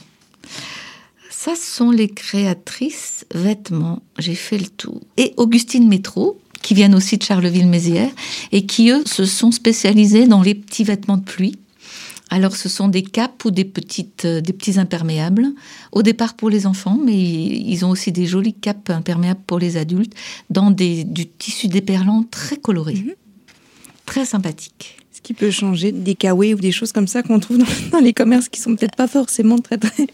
Ça, 1.41 1.55
sont 1.55 1.89
les 1.89 2.09
créatrices 2.09 3.25
vêtements. 3.33 4.01
J'ai 4.17 4.35
fait 4.35 4.57
le 4.57 4.67
tout. 4.67 4.99
Et 5.15 5.33
Augustine 5.37 5.87
Métro, 5.87 6.37
qui 6.61 6.73
viennent 6.73 6.95
aussi 6.95 7.17
de 7.17 7.23
Charleville-Mézières 7.23 8.11
et 8.51 8.65
qui, 8.65 8.89
eux, 8.91 9.03
se 9.05 9.25
sont 9.25 9.51
spécialisés 9.51 10.27
dans 10.27 10.41
les 10.41 10.55
petits 10.55 10.83
vêtements 10.83 11.17
de 11.17 11.23
pluie. 11.23 11.57
Alors, 12.31 12.55
ce 12.55 12.69
sont 12.69 12.87
des 12.87 13.01
capes 13.01 13.43
ou 13.45 13.51
des, 13.51 13.65
petites, 13.65 14.25
euh, 14.25 14.41
des 14.41 14.53
petits 14.53 14.79
imperméables, 14.79 15.47
au 15.91 16.03
départ 16.03 16.35
pour 16.35 16.49
les 16.49 16.67
enfants, 16.67 16.99
mais 17.03 17.17
ils 17.17 17.83
ont 17.85 17.89
aussi 17.89 18.11
des 18.11 18.27
jolies 18.27 18.53
capes 18.53 18.91
imperméables 18.91 19.41
pour 19.47 19.57
les 19.57 19.77
adultes, 19.77 20.13
dans 20.49 20.69
des, 20.69 21.03
du 21.03 21.27
tissu 21.27 21.67
déperlant 21.67 22.23
très 22.29 22.57
coloré, 22.57 22.93
mhm. 22.93 23.13
très 24.05 24.25
sympathique. 24.25 24.97
Ce 25.11 25.21
qui 25.21 25.33
peut 25.33 25.51
changer 25.51 25.91
des 25.91 26.15
kawaii 26.15 26.53
ou 26.53 26.59
des 26.59 26.71
choses 26.71 26.91
comme 26.91 27.07
ça 27.07 27.23
qu'on 27.23 27.39
trouve 27.39 27.57
dans, 27.91 27.99
les 28.03 28.13
commerces 28.13 28.47
qui 28.47 28.61
sont 28.61 28.75
peut-être 28.75 28.95
pas 28.95 29.07
forcément 29.07 29.57
très 29.57 29.77
très. 29.77 30.07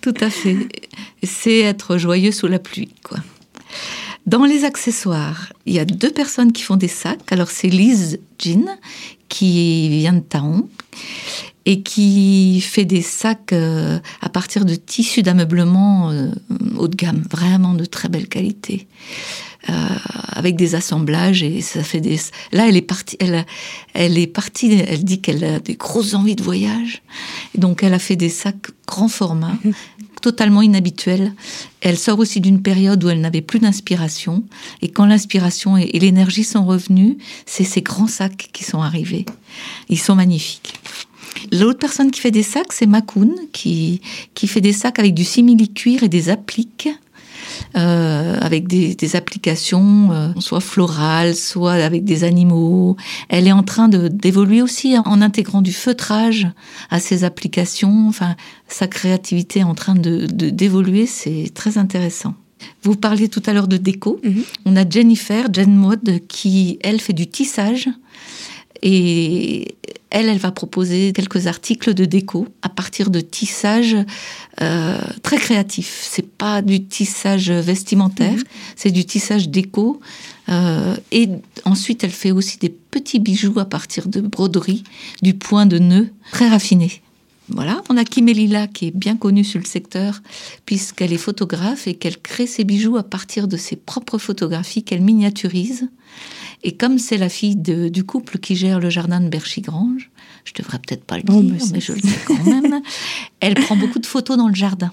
Tout 0.00 0.14
à 0.20 0.30
fait. 0.30 0.56
C'est 1.22 1.58
être 1.58 1.98
joyeux 1.98 2.32
sous 2.32 2.46
la 2.46 2.58
pluie, 2.58 2.88
quoi. 3.02 3.18
Dans 4.28 4.44
les 4.44 4.66
accessoires, 4.66 5.54
il 5.64 5.72
y 5.72 5.78
a 5.78 5.86
deux 5.86 6.10
personnes 6.10 6.52
qui 6.52 6.62
font 6.62 6.76
des 6.76 6.86
sacs. 6.86 7.32
Alors 7.32 7.48
c'est 7.48 7.68
Lise 7.68 8.20
Jean 8.38 8.66
qui 9.30 9.88
vient 9.88 10.12
de 10.12 10.20
Taon 10.20 10.68
et 11.64 11.80
qui 11.80 12.60
fait 12.60 12.84
des 12.84 13.00
sacs 13.00 13.54
euh, 13.54 13.98
à 14.20 14.28
partir 14.28 14.66
de 14.66 14.74
tissus 14.74 15.22
d'ameublement 15.22 16.10
euh, 16.10 16.28
haut 16.76 16.88
de 16.88 16.94
gamme, 16.94 17.24
vraiment 17.30 17.72
de 17.72 17.86
très 17.86 18.10
belle 18.10 18.28
qualité. 18.28 18.86
Euh, 19.70 19.72
avec 20.32 20.56
des 20.56 20.74
assemblages 20.74 21.42
et 21.42 21.62
ça 21.62 21.82
fait 21.82 22.00
des. 22.00 22.16
Là, 22.52 22.68
elle 22.68 22.76
est 22.76 22.82
partie. 22.82 23.16
Elle, 23.20 24.18
est 24.18 24.26
partie. 24.26 24.72
Elle 24.72 25.04
dit 25.04 25.20
qu'elle 25.20 25.42
a 25.42 25.58
des 25.58 25.74
grosses 25.74 26.14
envies 26.14 26.36
de 26.36 26.42
voyage. 26.42 27.02
Donc, 27.56 27.82
elle 27.82 27.92
a 27.92 27.98
fait 27.98 28.16
des 28.16 28.28
sacs 28.28 28.68
grand 28.86 29.08
format, 29.08 29.58
totalement 30.20 30.62
inhabituels. 30.62 31.32
Elle 31.80 31.98
sort 31.98 32.18
aussi 32.18 32.40
d'une 32.40 32.62
période 32.62 33.02
où 33.04 33.08
elle 33.08 33.20
n'avait 33.20 33.42
plus 33.42 33.58
d'inspiration. 33.58 34.44
Et 34.82 34.88
quand 34.88 35.06
l'inspiration 35.06 35.76
et, 35.76 35.98
l'énergie 35.98 36.44
sont 36.44 36.64
revenues, 36.64 37.18
c'est 37.46 37.64
ces 37.64 37.82
grands 37.82 38.06
sacs 38.06 38.50
qui 38.52 38.64
sont 38.64 38.82
arrivés. 38.82 39.26
Ils 39.88 39.98
sont 39.98 40.14
magnifiques. 40.14 40.74
L'autre 41.52 41.78
personne 41.78 42.10
qui 42.10 42.20
fait 42.20 42.30
des 42.30 42.42
sacs, 42.42 42.72
c'est 42.72 42.86
Makoun, 42.86 43.34
qui, 43.52 44.00
qui 44.34 44.48
fait 44.48 44.60
des 44.60 44.72
sacs 44.72 44.98
avec 44.98 45.14
du 45.14 45.24
simili-cuir 45.24 46.02
et 46.02 46.08
des 46.08 46.30
appliques. 46.30 46.88
Euh, 47.76 48.36
avec 48.40 48.66
des, 48.66 49.16
applications, 49.16 50.10
euh, 50.12 50.28
soit 50.38 50.60
florales, 50.60 51.34
soit 51.34 51.74
avec 51.74 52.04
des 52.04 52.24
animaux. 52.24 52.96
Elle 53.28 53.46
est 53.46 53.52
en 53.52 53.62
train 53.62 53.88
d'évoluer 53.88 54.62
aussi 54.62 54.96
en 54.98 55.22
intégrant 55.22 55.62
du 55.62 55.72
feutrage 55.72 56.48
à 56.90 57.00
ses 57.00 57.24
applications. 57.24 58.08
Enfin, 58.08 58.36
sa 58.68 58.86
créativité 58.86 59.60
est 59.60 59.64
en 59.64 59.74
train 59.74 59.94
de 59.94 60.26
d'évoluer, 60.26 61.06
c'est 61.06 61.50
très 61.54 61.78
intéressant. 61.78 62.34
Vous 62.82 62.96
parliez 62.96 63.28
tout 63.28 63.42
à 63.46 63.52
l'heure 63.52 63.68
de 63.68 63.76
déco. 63.76 64.20
Mm-hmm. 64.24 64.44
On 64.66 64.76
a 64.76 64.88
Jennifer, 64.88 65.46
Jen 65.52 65.74
Mode, 65.74 66.20
qui, 66.28 66.78
elle, 66.82 67.00
fait 67.00 67.12
du 67.12 67.26
tissage. 67.26 67.88
Et 68.82 69.76
elle, 70.10 70.28
elle 70.28 70.38
va 70.38 70.50
proposer 70.50 71.12
quelques 71.12 71.46
articles 71.46 71.92
de 71.94 72.04
déco 72.04 72.48
à 72.62 72.68
partir 72.68 73.10
de 73.10 73.20
tissages 73.20 73.96
euh, 74.60 74.98
très 75.22 75.36
créatifs. 75.36 76.06
C'est 76.08 76.26
pas 76.26 76.62
du 76.62 76.84
tissage 76.84 77.50
vestimentaire, 77.50 78.32
mhm. 78.32 78.44
c'est 78.76 78.90
du 78.90 79.04
tissage 79.04 79.48
déco. 79.48 80.00
Euh, 80.48 80.96
et 81.12 81.28
ensuite, 81.64 82.04
elle 82.04 82.10
fait 82.10 82.30
aussi 82.30 82.58
des 82.58 82.70
petits 82.70 83.20
bijoux 83.20 83.58
à 83.58 83.66
partir 83.66 84.08
de 84.08 84.20
broderie, 84.20 84.84
du 85.22 85.34
point 85.34 85.66
de 85.66 85.78
nœud 85.78 86.08
très 86.32 86.48
raffiné. 86.48 87.02
Voilà, 87.50 87.82
on 87.88 87.96
a 87.96 88.04
Kimelila 88.04 88.66
qui 88.66 88.88
est 88.88 88.96
bien 88.96 89.16
connue 89.16 89.44
sur 89.44 89.58
le 89.58 89.64
secteur 89.64 90.20
puisqu'elle 90.66 91.14
est 91.14 91.18
photographe 91.18 91.86
et 91.86 91.94
qu'elle 91.94 92.18
crée 92.18 92.46
ses 92.46 92.64
bijoux 92.64 92.98
à 92.98 93.02
partir 93.02 93.48
de 93.48 93.56
ses 93.56 93.76
propres 93.76 94.18
photographies 94.18 94.82
qu'elle 94.82 95.00
miniaturise. 95.00 95.88
Et 96.62 96.76
comme 96.76 96.98
c'est 96.98 97.18
la 97.18 97.28
fille 97.28 97.56
du 97.56 98.04
couple 98.04 98.38
qui 98.38 98.56
gère 98.56 98.80
le 98.80 98.90
jardin 98.90 99.20
de 99.20 99.28
Berchigrange, 99.28 100.10
je 100.44 100.52
devrais 100.54 100.78
peut-être 100.78 101.04
pas 101.04 101.16
le 101.16 101.22
dire, 101.22 101.42
mais, 101.72 101.80
je 101.80 101.92
le 101.92 102.00
sais 102.00 102.18
quand 102.26 102.44
même, 102.44 102.80
elle 103.40 103.54
prend 103.54 103.76
beaucoup 103.76 103.98
de 103.98 104.06
photos 104.06 104.36
dans 104.36 104.48
le 104.48 104.54
jardin. 104.54 104.92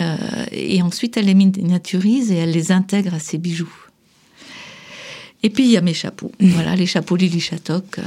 Euh, 0.00 0.16
et 0.52 0.82
ensuite, 0.82 1.16
elle 1.16 1.26
les 1.26 1.34
miniaturise 1.34 2.32
et 2.32 2.36
elle 2.36 2.50
les 2.50 2.72
intègre 2.72 3.14
à 3.14 3.18
ses 3.18 3.38
bijoux. 3.38 3.72
Et 5.42 5.50
puis 5.50 5.64
il 5.64 5.70
y 5.70 5.76
a 5.76 5.80
mes 5.80 5.94
chapeaux. 5.94 6.32
Voilà, 6.40 6.74
les 6.74 6.86
chapeaux 6.86 7.14
Lily 7.14 7.40
Chatoc, 7.40 7.98
euh, 7.98 8.02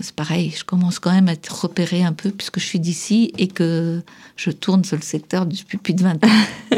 c'est 0.00 0.14
pareil. 0.14 0.52
Je 0.56 0.64
commence 0.64 0.98
quand 0.98 1.12
même 1.12 1.28
à 1.28 1.32
être 1.32 1.62
repérée 1.62 2.02
un 2.02 2.12
peu 2.12 2.30
puisque 2.30 2.58
je 2.58 2.66
suis 2.66 2.80
d'ici 2.80 3.32
et 3.38 3.48
que 3.48 4.02
je 4.36 4.50
tourne 4.50 4.84
sur 4.84 4.96
le 4.96 5.02
secteur 5.02 5.46
depuis 5.46 5.78
plus 5.78 5.94
de 5.94 6.02
20 6.02 6.24
ans. 6.24 6.28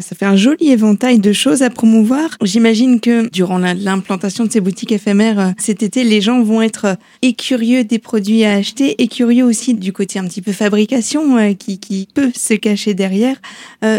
Ça 0.00 0.16
fait 0.16 0.26
un 0.26 0.36
joli 0.36 0.70
éventail 0.70 1.18
de 1.18 1.32
choses 1.32 1.62
à 1.62 1.70
promouvoir. 1.70 2.36
J'imagine 2.42 3.00
que 3.00 3.28
durant 3.30 3.58
l'implantation 3.58 4.44
de 4.44 4.52
ces 4.52 4.60
boutiques 4.60 4.92
éphémères 4.92 5.38
euh, 5.38 5.50
cet 5.58 5.82
été, 5.82 6.04
les 6.04 6.20
gens 6.20 6.42
vont 6.42 6.62
être 6.62 6.84
euh, 6.86 6.94
et 7.22 7.34
curieux 7.34 7.84
des 7.84 7.98
produits 7.98 8.44
à 8.44 8.54
acheter 8.54 9.02
et 9.02 9.08
curieux 9.08 9.44
aussi 9.44 9.74
du 9.74 9.92
côté 9.92 10.18
un 10.18 10.26
petit 10.26 10.42
peu 10.42 10.52
fabrication 10.52 11.38
euh, 11.38 11.54
qui, 11.54 12.08
peut 12.12 12.30
se 12.34 12.54
cacher 12.54 12.94
derrière. 12.94 13.36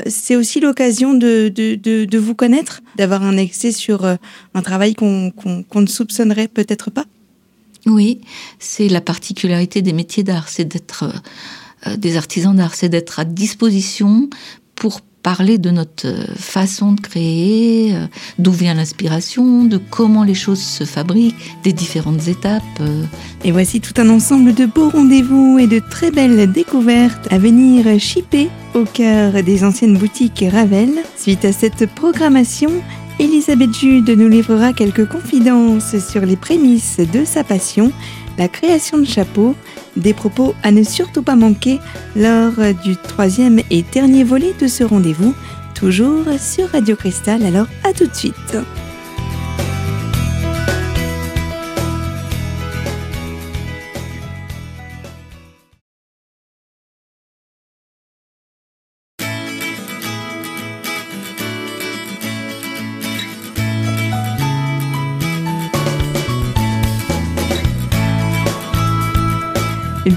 C'est 0.08 0.36
aussi 0.36 0.60
l'occasion 0.60 1.14
de, 1.14 2.18
vous 2.18 2.36
connaître, 2.36 2.82
d'avoir 2.98 3.24
un 3.24 3.38
accès 3.38 3.72
sur 3.72 4.06
un 4.06 4.62
travail 4.62 4.96
qu'on 4.96 5.32
ne 5.76 5.86
soupçonnerait 5.86 6.48
peut-être 6.48 6.92
pas. 6.92 7.06
Oui, 7.86 8.22
c'est 8.60 8.88
la 8.88 9.02
particularité 9.02 9.82
des 9.82 9.94
métiers 9.94 10.24
d'art, 10.24 10.50
c'est 10.50 10.66
d'être 10.66 11.12
des 11.98 12.18
artisans 12.18 12.56
d'art, 12.56 12.76
c'est 12.76 12.90
d'être 12.90 13.20
à 13.20 13.26
disposition 13.26 14.30
pour 14.76 15.02
parler 15.26 15.58
de 15.58 15.72
notre 15.72 16.06
euh, 16.06 16.24
façon 16.36 16.92
de 16.92 17.02
créer, 17.02 17.96
euh, 17.96 18.06
d'où 18.38 18.52
vient 18.52 18.76
l'inspiration, 18.76 19.64
de 19.64 19.80
comment 19.90 20.24
les 20.24 20.36
choses 20.36 20.62
se 20.62 20.84
fabriquent, 20.84 21.36
des 21.64 21.74
différentes 21.74 22.28
étapes. 22.28 22.62
Euh. 22.80 23.04
Et 23.44 23.52
voici 23.52 23.82
tout 23.82 24.00
un 24.00 24.08
ensemble 24.10 24.54
de 24.54 24.68
beaux 24.68 24.92
rendez-vous 24.92 25.58
et 25.58 25.66
de 25.66 25.80
très 25.80 26.12
belles 26.12 26.52
découvertes 26.52 27.28
à 27.32 27.40
venir 27.40 28.00
chipper 28.00 28.50
au 28.76 28.84
cœur 28.84 29.42
des 29.42 29.64
anciennes 29.64 29.98
boutiques 29.98 30.46
Ravel. 30.48 30.92
Suite 31.18 31.44
à 31.44 31.52
cette 31.52 31.88
programmation, 31.96 32.70
Elisabeth 33.18 33.74
Jude 33.74 34.10
nous 34.12 34.30
livrera 34.30 34.74
quelques 34.74 35.08
confidences 35.08 35.98
sur 36.08 36.24
les 36.24 36.36
prémices 36.36 37.00
de 37.00 37.26
sa 37.26 37.44
passion, 37.44 37.92
la 38.38 38.48
création 38.48 39.00
de 39.00 39.06
chapeaux, 39.06 39.56
des 39.96 40.14
propos 40.14 40.56
à 40.64 40.72
ne 40.72 40.84
surtout 40.84 41.24
pas 41.24 41.36
manquer 41.36 41.80
lors 42.16 42.54
du 42.84 42.98
troisième 42.98 43.60
et 43.70 43.84
dernier 43.92 44.24
volet 44.24 44.54
de 44.60 44.68
ce 44.68 44.84
rendez-vous, 44.84 45.34
toujours 45.74 46.26
sur 46.40 46.70
Radio 46.70 46.96
Cristal. 46.96 47.44
Alors 47.44 47.68
à 47.84 47.94
tout 47.94 48.08
de 48.08 48.16
suite. 48.16 48.58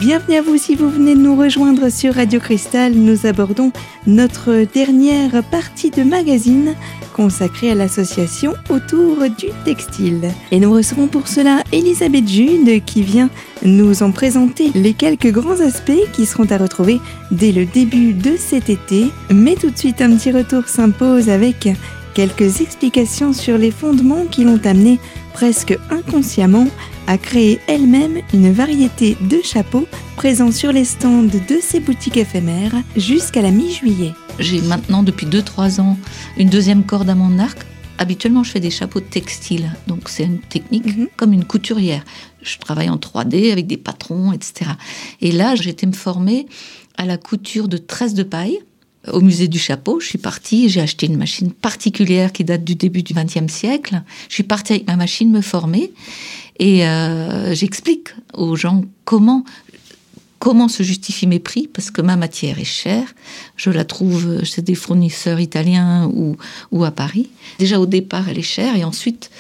Bienvenue 0.01 0.37
à 0.37 0.43
vous 0.43 0.57
si 0.57 0.77
vous 0.77 0.89
venez 0.89 1.17
de 1.17 1.21
nous 1.21 1.35
rejoindre 1.35 1.89
sur 1.89 2.15
Radio 2.15 2.39
Cristal. 2.39 2.93
Nous 2.93 3.27
abordons 3.27 3.73
notre 4.07 4.65
dernière 4.73 5.43
partie 5.51 5.91
de 5.91 6.05
magazine 6.05 6.77
consacrée 7.15 7.73
à 7.73 7.75
l'association 7.75 8.55
autour 8.69 9.29
du 9.37 9.49
textile. 9.65 10.31
Et 10.53 10.61
nous 10.61 10.73
recevons 10.73 11.09
pour 11.09 11.27
cela 11.27 11.65
Elisabeth 11.73 12.29
Jude 12.29 12.85
qui 12.85 13.03
vient 13.03 13.29
nous 13.65 14.05
en 14.05 14.13
présenter 14.13 14.71
les 14.77 14.93
quelques 14.93 15.33
grands 15.33 15.61
aspects 15.61 16.07
qui 16.13 16.27
seront 16.27 16.47
à 16.53 16.59
retrouver 16.59 17.01
dès 17.33 17.51
le 17.51 17.65
début 17.67 18.13
de 18.13 18.37
cet 18.37 18.71
été. 18.71 19.07
Mais 19.31 19.57
tout 19.57 19.71
de 19.71 19.79
suite 19.79 20.01
un 20.01 20.15
petit 20.17 20.31
retour 20.31 20.69
s'impose 20.69 21.29
avec 21.29 21.69
quelques 22.15 22.61
explications 22.61 23.33
sur 23.33 23.59
les 23.59 23.73
fondements 23.73 24.27
qui 24.31 24.45
l'ont 24.45 24.61
amené 24.65 25.01
presque 25.33 25.77
inconsciemment 25.91 26.69
a 27.09 27.17
créé 27.17 27.59
elle-même 27.67 28.21
une 28.35 28.53
variété 28.53 29.17
de 29.23 29.41
chapeaux 29.43 29.89
présents 30.15 30.53
sur 30.53 30.73
les 30.73 30.85
stands 30.85 31.23
de 31.23 31.59
ses 31.63 31.81
boutiques 31.81 32.19
éphémères 32.19 32.75
jusqu'à 32.97 33.41
la 33.41 33.51
mi-juillet. 33.51 34.13
J'ai 34.39 34.61
maintenant 34.61 35.03
depuis 35.03 35.27
2-3 35.27 35.81
ans 35.81 35.97
une 36.37 36.51
deuxième 36.51 36.85
corde 36.85 37.09
à 37.09 37.15
mon 37.15 37.39
arc. 37.39 37.61
Habituellement, 37.97 38.45
je 38.45 38.51
fais 38.51 38.61
des 38.61 38.71
chapeaux 38.71 39.01
textiles, 39.01 39.73
donc 39.87 40.11
c'est 40.11 40.25
une 40.25 40.39
technique 40.39 40.99
mhm. 40.99 41.09
comme 41.17 41.33
une 41.33 41.47
couturière. 41.47 42.05
Je 42.43 42.59
travaille 42.59 42.91
en 42.91 42.97
3D 42.97 43.53
avec 43.53 43.67
des 43.67 43.79
patrons, 43.79 44.33
etc. 44.33 44.73
Et 45.23 45.33
là, 45.33 45.55
j'étais 45.55 45.87
me 45.87 45.93
former 45.93 46.47
à 46.99 47.07
la 47.07 47.17
couture 47.17 47.69
de 47.69 47.79
tresses 47.79 48.15
de 48.15 48.23
paille 48.23 48.61
au 49.13 49.21
musée 49.21 49.49
du 49.49 49.59
chapeau, 49.59 50.01
je 50.01 50.07
suis 50.07 50.19
partie, 50.19 50.69
j'ai 50.69 50.81
acheté 50.81 51.07
une 51.07 51.17
machine 51.17 51.53
particulière 51.53 52.33
qui 52.33 52.45
date 52.45 52.65
du 52.65 52.75
début 52.75 53.03
du 53.03 53.15
XXe 53.15 53.51
siècle. 53.51 54.03
Je 54.29 54.35
suis 54.35 54.43
partie 54.43 54.75
avec 54.75 54.87
ma 54.87 54.97
machine 54.97 55.31
me 55.31 55.41
former 55.41 55.93
et 56.59 56.87
euh, 56.87 57.55
j'explique 57.55 58.09
aux 58.35 58.57
gens 58.57 58.83
comment 59.05 59.45
comment 60.39 60.69
se 60.69 60.83
justifient 60.83 61.27
mes 61.27 61.41
prix 61.41 61.69
Parce 61.73 61.91
que 61.91 62.01
ma 62.01 62.17
matière 62.17 62.59
est 62.59 62.65
chère. 62.65 63.15
Je 63.57 63.71
la 63.71 63.85
trouve 63.85 64.45
chez 64.45 64.63
des 64.63 64.77
fournisseurs 64.77 65.41
italiens 65.41 66.09
ou, 66.15 66.37
ou 66.71 66.85
à 66.85 66.93
Paris. 66.93 67.31
Déjà 67.59 67.81
au 67.81 67.87
départ, 67.87 68.29
elle 68.29 68.39
est 68.39 68.43
chère 68.43 68.77
et 68.77 68.85
ensuite, 68.85 69.31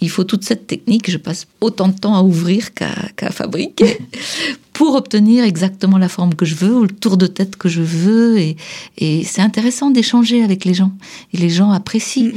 il 0.00 0.10
faut 0.10 0.24
toute 0.24 0.44
cette 0.44 0.66
technique. 0.66 1.10
Je 1.10 1.18
passe 1.18 1.46
autant 1.60 1.88
de 1.88 1.98
temps 1.98 2.14
à 2.14 2.22
ouvrir 2.22 2.72
qu'à 2.74 3.30
fabriquer 3.30 3.98
pour 4.72 4.94
obtenir 4.94 5.42
exactement 5.42 5.98
la 5.98 6.08
forme 6.08 6.34
que 6.34 6.44
je 6.44 6.54
veux 6.54 6.76
ou 6.76 6.82
le 6.82 6.88
tour 6.88 7.16
de 7.16 7.26
tête 7.26 7.56
que 7.56 7.68
je 7.68 7.82
veux. 7.82 8.38
Et, 8.38 8.56
et 8.96 9.24
c'est 9.24 9.42
intéressant 9.42 9.90
d'échanger 9.90 10.42
avec 10.42 10.64
les 10.64 10.74
gens. 10.74 10.92
Et 11.32 11.38
les 11.38 11.50
gens 11.50 11.72
apprécient 11.72 12.30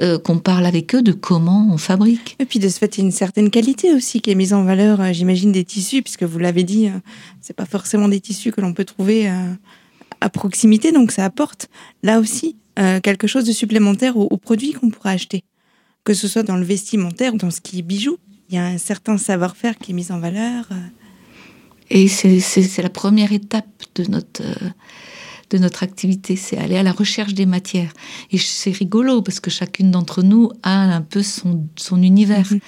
euh, 0.00 0.18
qu'on 0.18 0.38
parle 0.38 0.66
avec 0.66 0.94
eux 0.94 1.02
de 1.02 1.12
comment 1.12 1.68
on 1.72 1.78
fabrique. 1.78 2.36
Et 2.40 2.46
puis 2.46 2.58
de 2.58 2.68
ce 2.68 2.78
fait, 2.78 2.96
il 2.96 3.00
y 3.00 3.04
a 3.04 3.06
une 3.06 3.12
certaine 3.12 3.50
qualité 3.50 3.94
aussi 3.94 4.20
qui 4.20 4.30
est 4.30 4.34
mise 4.34 4.52
en 4.52 4.64
valeur, 4.64 5.00
euh, 5.00 5.12
j'imagine, 5.12 5.52
des 5.52 5.64
tissus, 5.64 6.02
puisque 6.02 6.24
vous 6.24 6.38
l'avez 6.40 6.64
dit, 6.64 6.88
euh, 6.88 6.98
c'est 7.40 7.54
pas 7.54 7.66
forcément 7.66 8.08
des 8.08 8.20
tissus 8.20 8.50
que 8.50 8.60
l'on 8.60 8.72
peut 8.72 8.84
trouver 8.84 9.28
à 10.20 10.30
proximité, 10.30 10.90
donc 10.92 11.12
ça 11.12 11.24
apporte 11.24 11.68
là 12.02 12.18
aussi 12.18 12.56
quelque 13.02 13.26
chose 13.26 13.44
de 13.44 13.52
supplémentaire 13.52 14.16
aux, 14.16 14.26
aux 14.30 14.38
produits 14.38 14.72
qu'on 14.72 14.88
pourra 14.88 15.10
acheter 15.10 15.44
que 16.04 16.14
ce 16.14 16.28
soit 16.28 16.42
dans 16.42 16.56
le 16.56 16.64
vestimentaire 16.64 17.34
ou 17.34 17.38
dans 17.38 17.50
ce 17.50 17.60
qui 17.60 17.78
est 17.78 17.82
bijoux. 17.82 18.18
Il 18.50 18.54
y 18.54 18.58
a 18.58 18.66
un 18.66 18.78
certain 18.78 19.16
savoir-faire 19.18 19.78
qui 19.78 19.92
est 19.92 19.94
mis 19.94 20.12
en 20.12 20.18
valeur. 20.20 20.68
Et 21.90 22.08
c'est 22.08 22.82
la 22.82 22.90
première 22.90 23.32
étape 23.32 23.66
de 23.94 24.04
notre, 24.10 24.42
euh, 24.42 24.68
de 25.50 25.58
notre 25.58 25.82
activité, 25.82 26.36
c'est 26.36 26.56
aller 26.56 26.76
à 26.76 26.82
la 26.82 26.92
recherche 26.92 27.34
des 27.34 27.46
matières. 27.46 27.92
Et 28.32 28.38
c'est 28.38 28.72
rigolo 28.72 29.22
parce 29.22 29.40
que 29.40 29.50
chacune 29.50 29.90
d'entre 29.90 30.22
nous 30.22 30.50
a 30.62 30.74
un 30.74 31.02
peu 31.02 31.22
son, 31.22 31.66
son 31.76 32.02
univers. 32.02 32.50
Mhm. 32.50 32.60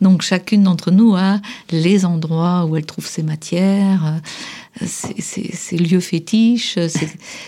Donc 0.00 0.22
chacune 0.22 0.62
d'entre 0.62 0.90
nous 0.90 1.14
a 1.16 1.40
les 1.70 2.04
endroits 2.04 2.64
où 2.66 2.76
elle 2.76 2.86
trouve 2.86 3.06
ses 3.06 3.22
matières, 3.22 4.20
euh, 4.80 4.86
ses, 4.86 5.76
lieux 5.76 6.00
fétiches. 6.00 6.78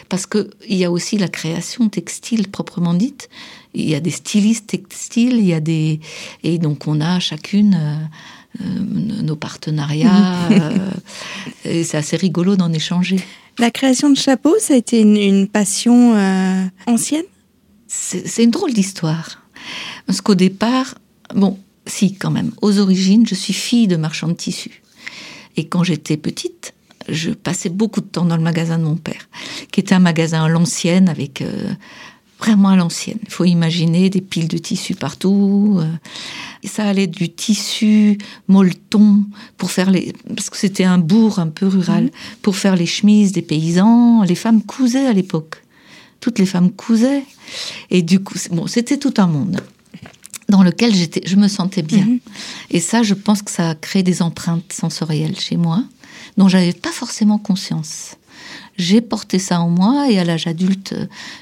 Parce 0.08 0.26
qu'il 0.26 0.50
y 0.68 0.84
a 0.84 0.90
aussi 0.90 1.18
la 1.18 1.28
création 1.28 1.88
textile 1.88 2.48
proprement 2.48 2.94
dite. 2.94 3.28
Il 3.74 3.88
y 3.88 3.94
a 3.94 4.00
des 4.00 4.10
stylistes 4.10 4.66
textiles, 4.66 5.34
il 5.34 5.46
y 5.46 5.54
a 5.54 5.60
des... 5.60 6.00
Et 6.42 6.58
donc 6.58 6.86
on 6.86 7.00
a 7.00 7.20
chacune... 7.20 7.74
Euh, 7.74 8.06
euh, 8.60 8.64
nos 9.22 9.36
partenariats. 9.36 10.48
et 11.64 11.84
c'est 11.84 11.96
assez 11.96 12.16
rigolo 12.18 12.54
d'en 12.54 12.70
échanger. 12.70 13.16
La 13.58 13.70
création 13.70 14.10
de 14.10 14.16
chapeaux, 14.16 14.56
ça 14.58 14.74
a 14.74 14.76
été 14.76 15.00
une, 15.00 15.48
passion 15.48 16.14
euh, 16.14 16.64
ancienne? 16.86 17.24
C'est 17.88 18.44
une 18.44 18.50
drôle 18.50 18.74
d'histoire. 18.74 19.42
Parce 20.06 20.20
qu'au 20.20 20.34
départ, 20.34 20.96
bon, 21.34 21.58
si 21.86 22.14
quand 22.14 22.30
même, 22.30 22.52
aux 22.60 22.78
origines, 22.78 23.26
je 23.26 23.34
suis 23.34 23.54
fille 23.54 23.86
de 23.86 23.96
marchand 23.96 24.28
de 24.28 24.34
tissus. 24.34 24.82
Et 25.56 25.68
quand 25.68 25.82
j'étais 25.82 26.16
petite, 26.16 26.74
je 27.08 27.30
passais 27.30 27.68
beaucoup 27.68 28.00
de 28.00 28.06
temps 28.06 28.24
dans 28.24 28.36
le 28.36 28.42
magasin 28.42 28.78
de 28.78 28.84
mon 28.84 28.96
père, 28.96 29.28
qui 29.70 29.80
était 29.80 29.94
un 29.94 29.98
magasin 29.98 30.44
à 30.44 30.48
l'ancienne 30.48 31.08
avec 31.08 31.40
euh, 31.40 31.72
vraiment 32.42 32.70
à 32.70 32.76
l'ancienne. 32.76 33.18
Il 33.22 33.30
faut 33.30 33.44
imaginer 33.44 34.10
des 34.10 34.20
piles 34.20 34.48
de 34.48 34.58
tissus 34.58 34.94
partout. 34.94 35.78
Euh, 35.80 35.86
ça 36.66 36.84
allait 36.84 37.06
du 37.06 37.30
tissu 37.30 38.18
molleton 38.48 39.24
pour 39.56 39.70
faire 39.70 39.90
les, 39.90 40.12
parce 40.34 40.50
que 40.50 40.56
c'était 40.56 40.84
un 40.84 40.98
bourg 40.98 41.38
un 41.38 41.48
peu 41.48 41.66
rural, 41.66 42.04
mhm. 42.04 42.10
pour 42.42 42.56
faire 42.56 42.76
les 42.76 42.86
chemises 42.86 43.32
des 43.32 43.42
paysans. 43.42 44.22
Les 44.22 44.34
femmes 44.34 44.62
cousaient 44.62 45.06
à 45.06 45.12
l'époque. 45.12 45.62
Toutes 46.20 46.38
les 46.38 46.46
femmes 46.46 46.70
cousaient. 46.70 47.24
Et 47.90 48.02
du 48.02 48.20
coup, 48.20 48.34
bon, 48.50 48.66
c'était 48.66 48.98
tout 48.98 49.14
un 49.18 49.26
monde 49.26 49.60
dans 50.48 50.62
lequel 50.62 50.94
j'étais, 50.94 51.22
je 51.24 51.36
me 51.36 51.48
sentais 51.48 51.82
bien. 51.82 52.04
Mhm. 52.04 52.18
Et 52.70 52.80
ça, 52.80 53.02
je 53.02 53.14
pense 53.14 53.42
que 53.42 53.50
ça 53.50 53.70
a 53.70 53.74
créé 53.74 54.02
des 54.02 54.20
empreintes 54.20 54.72
sensorielles 54.72 55.38
chez 55.38 55.56
moi, 55.56 55.82
dont 56.36 56.48
j'avais 56.48 56.72
pas 56.72 56.92
forcément 56.92 57.38
conscience. 57.38 58.16
J'ai 58.78 59.00
porté 59.00 59.38
ça 59.38 59.60
en 59.60 59.68
moi 59.68 60.10
et 60.10 60.18
à 60.18 60.24
l'âge 60.24 60.46
adulte, 60.46 60.94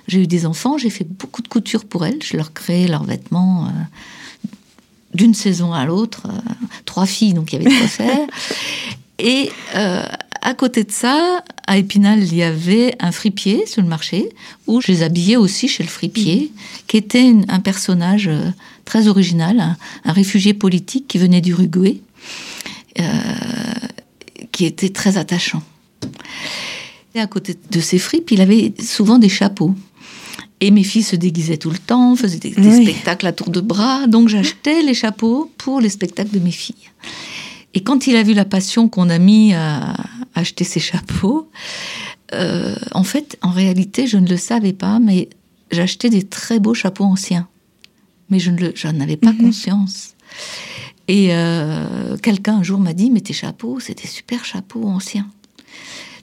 j'ai 0.08 0.22
eu 0.22 0.26
des 0.26 0.46
enfants, 0.46 0.78
j'ai 0.78 0.90
fait 0.90 1.04
beaucoup 1.04 1.42
de 1.42 1.48
couture 1.48 1.84
pour 1.84 2.04
elles, 2.04 2.22
je 2.22 2.36
leur 2.36 2.52
créais 2.52 2.88
leurs 2.88 3.04
vêtements 3.04 3.66
euh, 3.66 3.70
d'une 5.14 5.34
saison 5.34 5.72
à 5.72 5.84
l'autre, 5.84 6.26
euh, 6.26 6.54
trois 6.86 7.06
filles, 7.06 7.34
donc 7.34 7.52
il 7.52 7.62
y 7.62 7.66
avait 7.66 7.76
quoi 7.76 7.86
faire. 7.86 8.26
Et 9.20 9.52
euh, 9.76 10.02
à 10.42 10.54
côté 10.54 10.82
de 10.82 10.90
ça, 10.90 11.44
à 11.66 11.76
Épinal, 11.76 12.22
il 12.22 12.34
y 12.34 12.42
avait 12.42 12.96
un 12.98 13.12
fripier 13.12 13.64
sur 13.66 13.82
le 13.82 13.88
marché 13.88 14.30
où 14.66 14.80
je 14.80 14.88
les 14.88 15.02
habillais 15.02 15.36
aussi 15.36 15.68
chez 15.68 15.84
le 15.84 15.88
fripier, 15.88 16.50
qui 16.88 16.96
était 16.96 17.32
un 17.48 17.60
personnage 17.60 18.30
très 18.86 19.06
original, 19.06 19.60
un, 19.60 19.76
un, 20.04 20.12
réfugié 20.12 20.54
politique 20.54 21.06
qui 21.06 21.18
venait 21.18 21.42
d'Uruguay, 21.42 22.00
qui 24.52 24.64
était 24.64 24.88
très 24.88 25.18
attachant. 25.18 25.62
À 27.14 27.26
côté 27.26 27.56
de 27.70 27.80
ces 27.80 27.98
fripes, 27.98 28.30
il 28.30 28.40
avait 28.40 28.72
souvent 28.80 29.18
des 29.18 29.28
chapeaux. 29.28 29.74
Et 30.60 30.70
mes 30.70 30.84
filles 30.84 31.02
se 31.02 31.16
déguisaient 31.16 31.56
tout 31.56 31.70
le 31.70 31.78
temps, 31.78 32.14
faisaient 32.14 32.38
des, 32.38 32.52
spectacles 32.52 33.26
à 33.26 33.32
tour 33.32 33.50
de 33.50 33.60
bras. 33.60 34.06
Donc 34.06 34.28
j'achetais 34.28 34.82
les 34.82 34.94
chapeaux 34.94 35.50
pour 35.58 35.80
les 35.80 35.88
spectacles 35.88 36.30
de 36.30 36.38
mes 36.38 36.50
filles. 36.50 36.90
Et 37.74 37.82
quand 37.82 38.06
il 38.06 38.16
a 38.16 38.22
vu 38.22 38.34
la 38.34 38.44
passion 38.44 38.88
qu'on 38.88 39.08
a 39.08 39.18
mis 39.18 39.54
à 39.54 39.94
acheter 40.34 40.64
ces 40.64 40.80
chapeaux, 40.80 41.48
euh, 42.34 42.76
en 42.92 43.04
fait, 43.04 43.38
en 43.42 43.50
réalité, 43.50 44.06
je 44.06 44.18
ne 44.18 44.28
le 44.28 44.36
savais 44.36 44.72
pas, 44.72 44.98
mais 44.98 45.28
j'achetais 45.70 46.10
des 46.10 46.22
très 46.22 46.60
beaux 46.60 46.74
chapeaux 46.74 47.04
anciens. 47.04 47.48
Mais 48.28 48.38
je 48.38 48.50
n'en 48.50 49.00
avais 49.00 49.16
pas 49.16 49.32
mhm. 49.32 49.38
conscience. 49.38 50.14
Et 51.08 51.28
euh, 51.30 52.16
quelqu'un 52.18 52.58
un 52.58 52.62
jour 52.62 52.78
m'a 52.78 52.92
dit, 52.92 53.10
mais 53.10 53.20
tes 53.20 53.32
chapeaux, 53.32 53.80
c'est 53.80 54.00
des 54.00 54.06
super 54.06 54.44
chapeaux 54.44 54.84
anciens. 54.84 55.26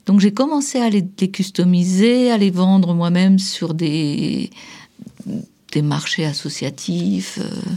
Donc 0.08 0.20
j'ai 0.20 0.32
commencé 0.32 0.78
à 0.78 0.88
les, 0.88 1.04
customiser, 1.04 2.30
à 2.30 2.38
les 2.38 2.50
vendre 2.50 2.94
moi-même 2.94 3.38
sur 3.38 3.74
des, 3.74 4.48
des 5.72 5.82
marchés 5.82 6.24
associatifs 6.24 7.38
euh, 7.42 7.70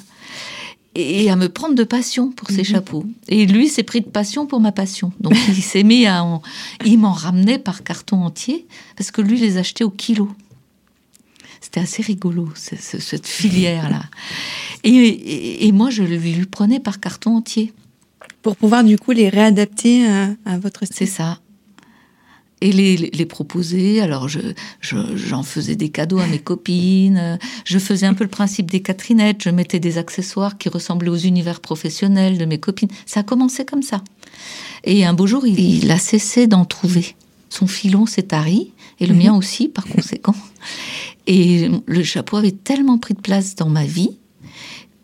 et 0.96 1.30
à 1.30 1.36
me 1.36 1.50
prendre 1.50 1.76
de 1.76 1.84
passion 1.84 2.32
pour 2.32 2.48
ces 2.48 2.60
mhm. 2.60 2.63
chapeaux. 2.63 3.06
Et 3.28 3.46
lui 3.46 3.67
s'est 3.67 3.84
pris 3.84 4.00
de 4.00 4.08
passion 4.08 4.46
pour 4.48 4.62
ma 4.62 4.72
passion. 4.72 5.12
Donc 5.20 5.34
il 5.50 5.62
s'est 5.62 5.84
mis 5.84 6.06
à 6.06 6.24
en, 6.24 6.41
il 6.86 7.00
m'en 7.00 7.12
ramenait 7.12 7.60
par 7.60 7.84
carton 7.84 8.24
entier 8.24 8.65
parce 8.96 9.12
que 9.12 9.20
lui 9.20 9.38
les 9.38 9.58
achetait 9.58 9.84
au 9.84 9.91
kilo. 9.91 10.32
C'était 11.60 11.82
assez 11.82 12.02
rigolo 12.02 12.48
cette 12.56 13.28
filière 13.28 13.89
là. 13.89 14.04
Et, 14.86 15.70
moi 15.74 15.89
je 15.89 16.04
lui 16.04 16.46
prenais 16.46 16.80
par 16.80 17.02
carton 17.02 17.36
entier 17.36 17.74
pour 18.41 18.56
pouvoir 18.56 18.86
du 18.86 18.98
coup 18.98 19.12
les 19.12 19.28
réadapter 19.28 20.08
à, 20.08 20.30
à 20.46 20.58
votre 20.60 20.86
style. 20.86 20.96
C'est 20.96 21.13
ça 21.13 21.41
et 22.62 22.71
les, 22.71 22.95
les, 22.95 23.26
proposer. 23.26 24.02
Alors, 24.02 24.30
je, 24.30 24.39
j'en 24.82 25.43
faisais 25.43 25.76
des 25.76 25.89
cadeaux 25.89 26.19
à 26.19 26.28
mes 26.28 26.39
copines. 26.39 27.39
Je 27.65 27.80
faisais 27.80 28.06
un 28.06 28.13
peu 28.13 28.24
le 28.24 28.30
principe 28.30 28.69
des 28.69 28.82
Catherinettes. 28.82 29.43
Je 29.43 29.50
mettais 29.50 29.80
des 29.80 29.97
accessoires 29.97 30.58
qui 30.58 30.69
ressemblaient 30.69 31.10
aux 31.10 31.17
univers 31.17 31.60
professionnels 31.60 32.38
de 32.38 32.45
mes 32.45 32.60
copines. 32.60 32.89
Ça 33.06 33.21
a 33.21 33.24
commencé 33.24 33.65
comme 33.65 33.84
ça. 33.84 34.04
Et 34.84 35.06
un 35.06 35.13
beau 35.13 35.28
jour, 35.28 35.45
il, 35.45 35.91
a 35.91 35.97
cessé 35.97 36.47
d'en 36.47 36.65
trouver. 36.65 37.15
Son 37.50 37.67
filon 37.67 38.06
s'est 38.06 38.24
tari, 38.24 38.71
et 39.00 39.08
le 39.08 39.13
mhm. 39.13 39.24
mien 39.24 39.36
aussi, 39.36 39.67
par 39.67 39.86
conséquent. 39.86 40.36
Et 41.28 41.69
le 41.86 42.04
chapeau 42.04 42.38
avait 42.38 42.52
tellement 42.52 42.97
pris 42.97 43.13
de 43.13 43.19
place 43.19 43.56
dans 43.56 43.69
ma 43.69 43.86
vie 43.86 44.17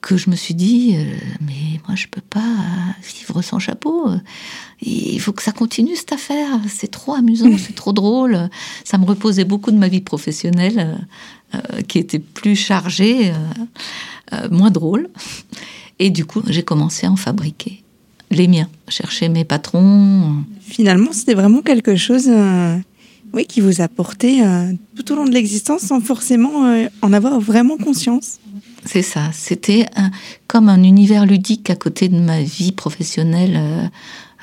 que 0.01 0.17
je 0.17 0.29
me 0.29 0.35
suis 0.35 0.53
dit, 0.53 0.95
euh, 0.95 1.03
mais 1.41 1.79
moi 1.87 1.95
je 1.95 2.07
peux 2.07 2.21
pas 2.21 2.55
vivre 3.03 3.41
sans 3.41 3.59
chapeau. 3.59 4.09
Il 4.81 5.19
faut 5.19 5.33
que 5.33 5.43
ça 5.43 5.51
continue 5.51 5.95
cette 5.95 6.13
affaire. 6.13 6.59
C'est 6.67 6.91
trop 6.91 7.13
amusant, 7.13 7.49
c'est 7.57 7.75
trop 7.75 7.93
drôle. 7.93 8.49
Ça 8.83 8.97
me 8.97 9.05
reposait 9.05 9.45
beaucoup 9.45 9.71
de 9.71 9.77
ma 9.77 9.87
vie 9.87 10.01
professionnelle, 10.01 10.97
euh, 11.55 11.81
qui 11.87 11.99
était 11.99 12.19
plus 12.19 12.55
chargée, 12.55 13.31
euh, 14.33 14.49
moins 14.51 14.71
drôle. 14.71 15.09
Et 15.99 16.09
du 16.09 16.25
coup, 16.25 16.43
j'ai 16.47 16.63
commencé 16.63 17.07
à 17.07 17.11
en 17.11 17.15
fabriquer 17.15 17.83
les 18.29 18.47
miens, 18.47 18.69
chercher 18.87 19.29
mes 19.29 19.45
patrons. 19.45 20.43
Finalement, 20.61 21.11
c'était 21.11 21.33
vraiment 21.33 21.61
quelque 21.61 21.95
chose. 21.95 22.29
Oui, 23.33 23.45
qui 23.45 23.61
vous 23.61 23.81
a 23.81 23.87
porté 23.87 24.41
tout 24.95 25.11
au 25.11 25.15
long 25.15 25.25
de 25.25 25.31
l'existence 25.31 25.81
sans 25.81 25.99
forcément 25.99 26.87
en 27.01 27.13
avoir 27.13 27.39
vraiment 27.39 27.77
conscience. 27.77 28.39
C'est 28.87 29.01
ça. 29.01 29.31
C'était 29.33 29.85
comme 30.47 30.69
un 30.69 30.83
univers 30.83 31.25
ludique 31.25 31.69
à 31.69 31.75
côté 31.75 32.09
de 32.09 32.19
ma 32.19 32.41
vie 32.41 32.71
professionnelle 32.71 33.55
euh, 33.57 33.87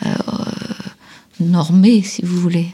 euh, 0.07 0.11
normée, 1.41 2.03
si 2.03 2.23
vous 2.25 2.39
voulez. 2.41 2.69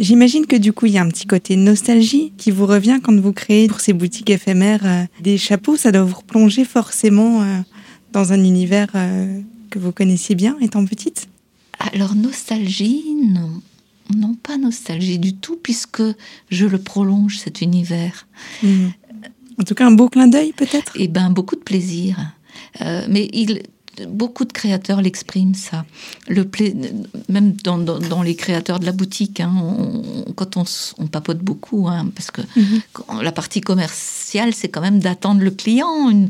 J'imagine 0.00 0.46
que 0.46 0.56
du 0.56 0.72
coup, 0.72 0.86
il 0.86 0.92
y 0.92 0.98
a 0.98 1.02
un 1.02 1.08
petit 1.08 1.26
côté 1.26 1.56
nostalgie 1.56 2.32
qui 2.36 2.50
vous 2.50 2.66
revient 2.66 3.00
quand 3.02 3.14
vous 3.18 3.32
créez 3.32 3.68
pour 3.68 3.80
ces 3.80 3.92
boutiques 3.92 4.30
éphémères 4.30 4.84
euh, 4.84 5.04
des 5.20 5.38
chapeaux. 5.38 5.76
Ça 5.76 5.92
doit 5.92 6.04
vous 6.04 6.16
replonger 6.16 6.64
forcément 6.64 7.44
dans 8.12 8.32
un 8.32 8.42
univers 8.42 8.88
que 9.70 9.78
vous 9.78 9.92
connaissiez 9.92 10.34
bien 10.34 10.56
étant 10.60 10.84
petite. 10.84 11.28
Alors, 11.92 12.14
nostalgie, 12.14 13.04
non. 13.22 13.60
Non, 14.14 14.34
pas 14.34 14.58
nostalgie 14.58 15.18
du 15.18 15.34
tout, 15.34 15.56
puisque 15.56 16.02
je 16.50 16.66
le 16.66 16.78
prolonge, 16.78 17.38
cet 17.38 17.62
univers. 17.62 18.26
Mmh. 18.62 18.88
En 19.58 19.64
tout 19.64 19.74
cas, 19.74 19.86
un 19.86 19.92
beau 19.92 20.08
clin 20.08 20.28
d'œil 20.28 20.52
peut-être? 20.52 20.92
Eh 20.96 21.08
bien, 21.08 21.30
beaucoup 21.30 21.56
de 21.56 21.60
plaisir. 21.60 22.16
Euh, 22.80 23.06
mais 23.08 23.28
il, 23.32 23.62
beaucoup 24.08 24.44
de 24.44 24.52
créateurs 24.52 25.02
l'expriment 25.02 25.54
ça. 25.54 25.84
Le 26.28 26.48
même 27.28 27.52
dans, 27.62 28.22
les 28.22 28.34
créateurs 28.34 28.80
de 28.80 28.86
la 28.86 28.92
boutique, 28.92 29.40
hein, 29.40 29.52
quand 30.34 30.56
on, 30.56 31.06
papote 31.06 31.38
beaucoup, 31.38 31.88
hein, 31.88 32.08
parce 32.14 32.30
que 32.30 32.42
mhm. 32.56 33.22
la 33.22 33.32
partie 33.32 33.60
commerciale, 33.60 34.54
c'est 34.54 34.68
quand 34.68 34.80
même 34.80 35.00
d'attendre 35.00 35.42
le 35.42 35.50
client. 35.50 36.10
Une, 36.10 36.28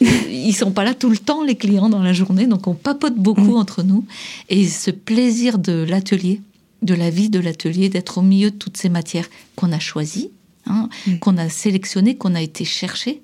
ils 0.00 0.54
sont 0.54 0.72
pas 0.72 0.84
là 0.84 0.94
tout 0.94 1.10
le 1.10 1.18
temps 1.18 1.42
les 1.44 1.56
clients 1.56 1.88
dans 1.88 2.02
la 2.02 2.12
journée, 2.12 2.46
donc 2.46 2.66
on 2.66 2.74
papote 2.74 3.16
beaucoup 3.16 3.56
entre 3.56 3.82
nous. 3.82 4.04
Et 4.48 4.66
ce 4.66 4.90
plaisir 4.90 5.58
de 5.58 5.84
l'atelier, 5.88 6.40
de 6.82 6.94
la 6.94 7.10
vie 7.10 7.30
de 7.30 7.38
l'atelier, 7.38 7.88
d'être 7.88 8.18
au 8.18 8.22
milieu 8.22 8.50
de 8.50 8.56
toutes 8.56 8.76
ces 8.76 8.88
matières 8.88 9.28
qu'on 9.54 9.72
a 9.72 9.78
choisies, 9.78 10.30
hein, 10.66 10.88
qu'on 11.20 11.36
a 11.38 11.48
sélectionnées, 11.48 12.16
qu'on 12.16 12.34
a 12.34 12.42
été 12.42 12.64
chercher. 12.64 13.22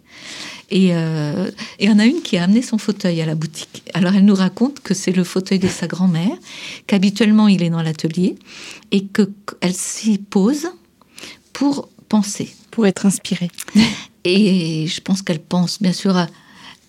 Et 0.70 0.94
euh, 0.94 1.50
il 1.78 1.88
y 1.88 1.92
en 1.92 1.98
a 1.98 2.06
une 2.06 2.22
qui 2.22 2.38
a 2.38 2.44
amené 2.44 2.62
son 2.62 2.78
fauteuil 2.78 3.20
à 3.20 3.26
la 3.26 3.34
boutique. 3.34 3.82
Alors 3.92 4.14
elle 4.14 4.24
nous 4.24 4.34
raconte 4.34 4.80
que 4.80 4.94
c'est 4.94 5.12
le 5.12 5.24
fauteuil 5.24 5.58
de 5.58 5.68
sa 5.68 5.86
grand-mère, 5.86 6.36
qu'habituellement 6.86 7.46
il 7.48 7.62
est 7.62 7.70
dans 7.70 7.82
l'atelier 7.82 8.36
et 8.90 9.04
qu'elle 9.04 9.74
s'y 9.74 10.18
pose 10.18 10.68
pour 11.52 11.88
penser. 12.08 12.54
Pour 12.70 12.86
être 12.86 13.04
inspirée. 13.04 13.50
Et 14.24 14.86
je 14.86 15.00
pense 15.00 15.20
qu'elle 15.20 15.40
pense 15.40 15.82
bien 15.82 15.92
sûr 15.92 16.16
à, 16.16 16.28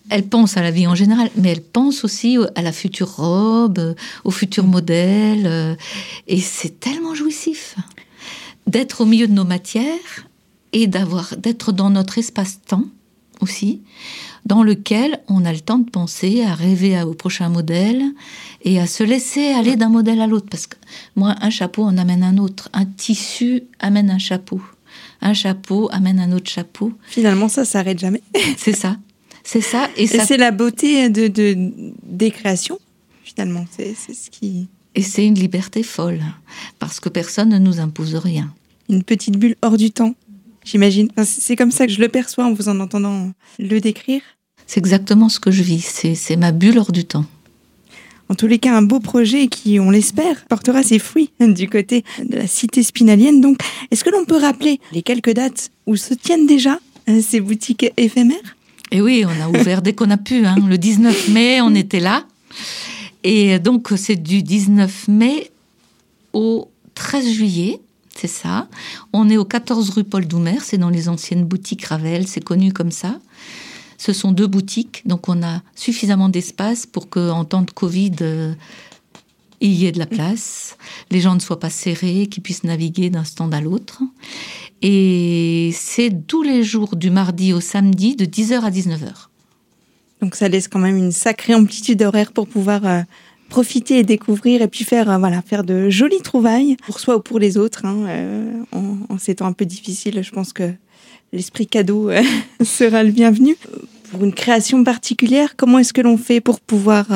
elle 0.09 0.27
pense 0.27 0.57
à 0.57 0.61
la 0.61 0.71
vie 0.71 0.85
en 0.85 0.95
général, 0.95 1.29
mais 1.35 1.49
elle 1.49 1.63
pense 1.63 2.03
aussi 2.03 2.37
à 2.55 2.61
la 2.61 2.71
future 2.71 3.15
robe, 3.15 3.95
au 4.23 4.31
futur 4.31 4.65
modèle. 4.65 5.47
Euh, 5.47 5.75
et 6.27 6.39
c'est 6.39 6.79
tellement 6.79 7.15
jouissif 7.15 7.75
d'être 8.67 9.01
au 9.01 9.05
milieu 9.05 9.27
de 9.27 9.33
nos 9.33 9.45
matières 9.45 10.27
et 10.73 10.87
d'avoir 10.87 11.37
d'être 11.37 11.71
dans 11.71 11.89
notre 11.89 12.17
espace-temps 12.17 12.85
aussi, 13.41 13.81
dans 14.45 14.63
lequel 14.63 15.21
on 15.27 15.45
a 15.45 15.53
le 15.53 15.59
temps 15.59 15.79
de 15.79 15.89
penser, 15.89 16.43
à 16.43 16.53
rêver 16.53 17.01
au 17.03 17.13
prochain 17.13 17.49
modèle 17.49 18.03
et 18.63 18.79
à 18.79 18.87
se 18.87 19.03
laisser 19.03 19.47
aller 19.47 19.75
d'un 19.75 19.89
modèle 19.89 20.21
à 20.21 20.27
l'autre. 20.27 20.47
Parce 20.49 20.67
que 20.67 20.75
moi, 21.15 21.35
un 21.41 21.49
chapeau 21.49 21.83
en 21.83 21.97
amène 21.97 22.23
un 22.23 22.37
autre, 22.37 22.69
un 22.73 22.85
tissu 22.85 23.63
amène 23.79 24.09
un 24.09 24.17
chapeau, 24.17 24.61
un 25.21 25.33
chapeau 25.33 25.89
amène 25.91 26.19
un 26.19 26.31
autre 26.31 26.49
chapeau. 26.49 26.91
Finalement, 27.07 27.47
ça 27.47 27.65
s'arrête 27.65 27.99
jamais. 27.99 28.21
C'est 28.57 28.75
ça. 28.75 28.97
C'est 29.43 29.61
ça. 29.61 29.89
Et, 29.97 30.07
c'est 30.07 30.37
la 30.37 30.51
beauté 30.51 31.09
de, 31.09 31.27
des 32.03 32.31
créations, 32.31 32.79
finalement. 33.23 33.65
C'est 33.71 33.93
ce 33.93 34.29
qui. 34.29 34.69
Et 34.95 35.01
c'est 35.01 35.25
une 35.25 35.35
liberté 35.35 35.83
folle, 35.83 36.21
parce 36.79 37.01
que 37.01 37.09
personne 37.09 37.49
ne 37.49 37.57
nous 37.57 37.81
impose 37.81 38.15
rien. 38.15 38.53
Une 38.89 39.03
petite 39.03 39.37
bulle 39.37 39.57
hors 39.61 39.75
du 39.75 39.91
temps 39.91 40.15
j'imagine. 40.63 41.09
c'est 41.23 41.55
comme 41.55 41.71
ça 41.71 41.85
que 41.85 41.91
je 41.93 41.99
le 41.99 42.09
perçois 42.09 42.45
en 42.45 42.53
vous 42.53 42.69
en 42.69 42.79
entendant 42.79 43.31
le 43.59 43.79
décrire. 43.79 44.21
C'est 44.65 44.79
exactement 44.79 45.29
ce 45.29 45.39
que 45.39 45.51
je 45.51 45.63
vis, 45.63 46.03
c'est 46.15 46.35
ma 46.35 46.51
bulle 46.51 46.77
hors 46.77 46.91
du 46.91 47.05
temps. 47.05 47.25
En 48.29 48.35
tous 48.35 48.47
les 48.47 48.57
cas, 48.57 48.75
un 48.75 48.81
beau 48.81 48.99
projet 48.99 49.47
qui, 49.47 49.79
on 49.79 49.91
l'espère, 49.91 50.45
portera 50.45 50.81
ses 50.81 50.97
fruits 50.97 51.31
du 51.39 51.69
côté 51.69 52.03
de 52.23 52.37
la 52.37 52.47
cité 52.47 52.81
spinalienne. 52.81 53.41
Donc, 53.41 53.59
est-ce 53.91 54.03
que 54.03 54.09
l'on 54.09 54.25
peut 54.25 54.37
rappeler 54.37 54.79
les 54.91 55.01
quelques 55.01 55.33
dates 55.33 55.71
où 55.85 55.95
se 55.95 56.13
tiennent 56.13 56.47
déjà 56.47 56.79
euh, 57.09 57.21
ces 57.21 57.41
boutiques 57.41 57.85
éphémères? 57.97 58.55
Eh 58.91 59.01
oui, 59.01 59.25
on 59.25 59.43
a 59.43 59.49
ouvert 59.49 59.81
dès 59.81 59.93
qu'on 59.93 60.09
a 60.09 60.17
pu. 60.17 60.45
Hein. 60.45 60.55
Le 60.67 60.77
19 60.77 61.29
mai, 61.29 61.61
on 61.61 61.75
était 61.75 61.99
là. 61.99 62.25
Et 63.23 63.59
donc, 63.59 63.89
c'est 63.97 64.15
du 64.15 64.41
19 64.41 65.09
mai 65.09 65.51
au 66.33 66.69
13 66.95 67.29
juillet 67.29 67.79
c'est 68.15 68.27
ça. 68.27 68.67
On 69.11 69.29
est 69.29 69.37
au 69.37 69.45
14 69.45 69.89
rue 69.91 70.03
Paul 70.03 70.25
Doumer, 70.27 70.59
c'est 70.61 70.77
dans 70.77 70.89
les 70.89 71.09
anciennes 71.09 71.45
boutiques 71.45 71.85
Ravel, 71.85 72.27
c'est 72.27 72.43
connu 72.43 72.71
comme 72.71 72.91
ça. 72.91 73.19
Ce 73.97 74.13
sont 74.13 74.31
deux 74.31 74.47
boutiques, 74.47 75.01
donc 75.05 75.29
on 75.29 75.43
a 75.43 75.61
suffisamment 75.75 76.29
d'espace 76.29 76.85
pour 76.85 77.09
qu'en 77.09 77.45
temps 77.45 77.61
de 77.61 77.71
Covid, 77.71 78.15
euh, 78.21 78.53
il 79.61 79.71
y 79.71 79.85
ait 79.85 79.91
de 79.91 79.99
la 79.99 80.05
place, 80.05 80.77
les 81.09 81.21
gens 81.21 81.35
ne 81.35 81.39
soient 81.39 81.59
pas 81.59 81.69
serrés, 81.69 82.27
qu'ils 82.27 82.43
puissent 82.43 82.65
naviguer 82.65 83.09
d'un 83.09 83.23
stand 83.23 83.53
à 83.53 83.61
l'autre. 83.61 84.01
Et 84.81 85.71
c'est 85.73 86.27
tous 86.27 86.43
les 86.43 86.63
jours 86.63 86.97
du 86.97 87.09
mardi 87.09 87.53
au 87.53 87.61
samedi 87.61 88.17
de 88.17 88.25
10h 88.25 88.59
à 88.59 88.69
19h. 88.69 89.29
Donc 90.21 90.35
ça 90.35 90.49
laisse 90.49 90.67
quand 90.67 90.79
même 90.79 90.97
une 90.97 91.13
sacrée 91.13 91.55
amplitude 91.55 92.01
horaire 92.01 92.33
pour 92.33 92.47
pouvoir 92.47 92.85
euh, 92.85 93.01
profiter 93.49 93.99
et 93.99 94.03
découvrir 94.03 94.61
et 94.61 94.67
puis 94.67 94.83
faire 94.83 95.09
euh, 95.09 95.17
voilà 95.17 95.41
faire 95.41 95.63
de 95.63 95.89
jolies 95.89 96.21
trouvailles 96.21 96.77
pour 96.85 96.99
soi 96.99 97.17
ou 97.17 97.19
pour 97.19 97.39
les 97.39 97.57
autres 97.57 97.85
hein, 97.85 98.05
euh, 98.07 98.63
en, 98.71 99.17
ces 99.17 99.35
temps 99.35 99.45
un 99.45 99.53
peu 99.53 99.65
difficiles 99.65 100.21
je 100.23 100.31
pense 100.31 100.53
que 100.53 100.71
l'esprit 101.31 101.67
cadeau 101.67 102.09
euh, 102.09 102.21
sera 102.63 103.03
le 103.03 103.11
bienvenu. 103.11 103.55
Pour 104.11 104.23
une 104.23 104.33
création 104.33 104.83
particulière 104.83 105.55
comment 105.55 105.79
est-ce 105.79 105.93
que 105.93 106.01
l'on 106.01 106.17
fait 106.17 106.39
pour 106.39 106.59
pouvoir 106.59 107.07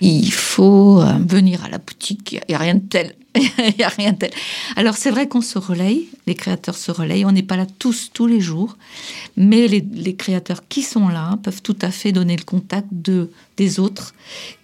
il 0.00 0.32
faut 0.32 1.02
venir 1.26 1.64
à 1.64 1.68
la 1.68 1.78
boutique 1.78 2.32
il 2.32 2.40
n'y 2.48 2.54
a 2.54 2.58
rien 2.58 2.76
de 2.76 2.80
tel 2.88 3.14
il 3.36 3.74
n'y 3.78 3.84
a 3.84 3.88
rien 3.88 4.12
tel. 4.12 4.30
Alors 4.76 4.96
c'est 4.96 5.10
vrai 5.10 5.28
qu'on 5.28 5.40
se 5.40 5.58
relaye, 5.58 6.08
les 6.26 6.34
créateurs 6.34 6.76
se 6.76 6.90
relayent, 6.90 7.24
on 7.24 7.32
n'est 7.32 7.42
pas 7.42 7.56
là 7.56 7.66
tous, 7.78 8.10
tous 8.12 8.26
les 8.26 8.40
jours, 8.40 8.76
mais 9.36 9.68
les, 9.68 10.14
créateurs 10.16 10.62
qui 10.68 10.82
sont 10.82 11.08
là 11.08 11.38
peuvent 11.42 11.62
tout 11.62 11.76
à 11.82 11.90
fait 11.90 12.12
donner 12.12 12.36
le 12.36 12.42
contact 12.42 12.88
de, 12.90 13.30
des 13.56 13.78
autres 13.78 14.14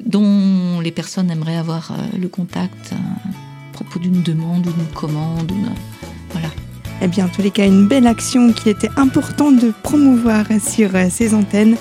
dont 0.05 0.81
les 0.81 0.91
personnes 0.91 1.31
aimeraient 1.31 1.57
avoir 1.57 1.93
euh, 1.93 2.19
le 2.19 2.29
contact 2.29 2.93
euh, 2.93 2.97
à 2.97 3.73
propos 3.73 3.99
d'une 4.01 4.23
demande 4.23 4.67
ou 4.67 4.73
d'une 4.73 4.93
commande. 4.95 5.53
voilà. 6.31 6.49
Eh 7.03 7.09
bien, 7.09 7.27
en 7.27 7.29
tous 7.29 7.43
les 7.43 7.51
cas, 7.51 7.67
une 7.67 7.87
belle 7.87 8.07
action 8.07 8.53
qui 8.53 8.71
était 8.71 8.91
importante 8.97 9.57
de 9.57 9.73
promouvoir 9.83 10.47
sur 10.67 10.95
euh, 10.95 11.07
ces 11.11 11.35
antennes, 11.35 11.77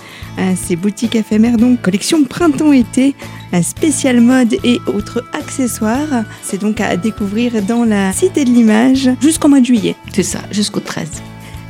ces 0.58 0.76
boutiques 0.76 1.16
éphémères, 1.16 1.56
donc 1.56 1.82
collection 1.82 2.26
printemps-été, 2.26 3.16
spécial 3.64 4.20
mode 4.20 4.54
et 4.66 4.80
autres 4.88 5.24
accessoires. 5.32 6.26
C'est 6.44 6.60
donc 6.60 6.82
à 6.82 6.98
découvrir 6.98 7.62
dans 7.62 7.86
la 7.86 8.12
Cité 8.12 8.44
de 8.44 8.50
l'Image 8.50 9.10
jusqu'au 9.22 9.48
mois 9.48 9.62
de 9.62 9.66
juillet. 9.66 9.96
C'est 10.14 10.24
ça, 10.24 10.40
jusqu'au 10.52 10.82
13. 10.82 11.22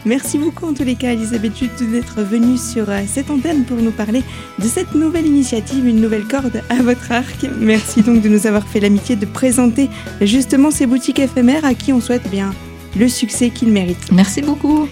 Merci 0.05 0.37
beaucoup 0.37 0.67
en 0.67 0.73
tous 0.73 0.83
les 0.83 0.93
cas 0.93 1.13
Elisabeth 1.13 1.57
Jute 1.57 1.91
d'être 1.91 2.21
venue 2.21 2.59
sur 2.59 2.91
euh, 2.91 3.01
cette 3.07 3.31
antenne 3.31 3.65
pour 3.65 3.77
nous 3.77 3.89
parler 3.89 4.21
de 4.59 4.67
cette 4.67 4.93
nouvelle 4.93 5.25
initiative, 5.25 5.87
une 5.87 5.99
nouvelle 5.99 6.25
corde 6.25 6.61
à 6.69 6.75
votre 6.75 7.11
arc. 7.11 7.47
Merci 7.59 8.03
donc 8.03 8.21
de 8.21 8.29
nous 8.29 8.45
avoir 8.45 8.67
fait 8.67 8.79
l'amitié 8.79 9.15
de 9.15 9.25
présenter 9.25 9.89
justement 10.21 10.69
ces 10.69 10.85
boutiques 10.85 11.17
éphémères 11.17 11.65
à 11.65 11.73
qui 11.73 11.91
on 11.91 12.01
souhaite 12.01 12.29
bien 12.29 12.53
le 12.97 13.07
succès 13.07 13.49
qu'ils 13.49 13.71
méritent. 13.71 14.11
Merci 14.11 14.41
beaucoup. 14.41 14.87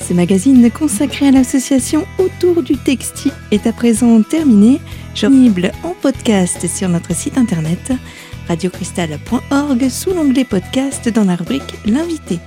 Ce 0.00 0.12
magazine 0.12 0.70
consacré 0.70 1.28
à 1.28 1.30
l'association 1.30 2.04
autour 2.18 2.62
du 2.62 2.76
textile 2.76 3.32
est 3.50 3.66
à 3.66 3.72
présent 3.72 4.22
terminé, 4.22 4.80
disponible 5.14 5.72
en 5.82 5.94
podcast 6.00 6.66
sur 6.66 6.88
notre 6.88 7.14
site 7.14 7.38
internet 7.38 7.92
radiocristal.org 8.48 9.88
sous 9.88 10.10
l'onglet 10.10 10.44
podcast 10.44 11.08
dans 11.08 11.24
la 11.24 11.36
rubrique 11.36 11.74
L'invité. 11.86 12.38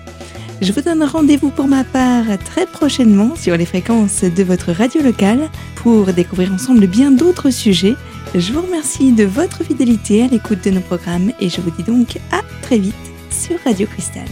Je 0.62 0.72
vous 0.72 0.82
donne 0.82 1.04
rendez-vous 1.04 1.50
pour 1.50 1.68
ma 1.68 1.84
part 1.84 2.26
très 2.46 2.66
prochainement 2.66 3.36
sur 3.36 3.58
les 3.58 3.66
fréquences 3.66 4.24
de 4.24 4.44
votre 4.44 4.72
radio 4.72 5.02
locale 5.02 5.50
pour 5.76 6.06
découvrir 6.14 6.52
ensemble 6.52 6.88
bien 6.88 7.12
d'autres 7.12 7.52
sujets. 7.52 7.96
Je 8.34 8.54
vous 8.54 8.62
remercie 8.62 9.12
de 9.12 9.24
votre 9.24 9.64
fidélité 9.64 10.24
à 10.24 10.28
l'écoute 10.28 10.64
de 10.64 10.72
nos 10.72 10.82
programmes 10.82 11.32
et 11.40 11.50
je 11.50 11.62
vous 11.62 11.72
dis 11.72 11.84
donc 11.84 12.18
à 12.32 12.42
très 12.62 12.80
vite 12.80 12.96
sur 13.30 13.58
Radio 13.66 13.88
Cristal. 13.88 14.28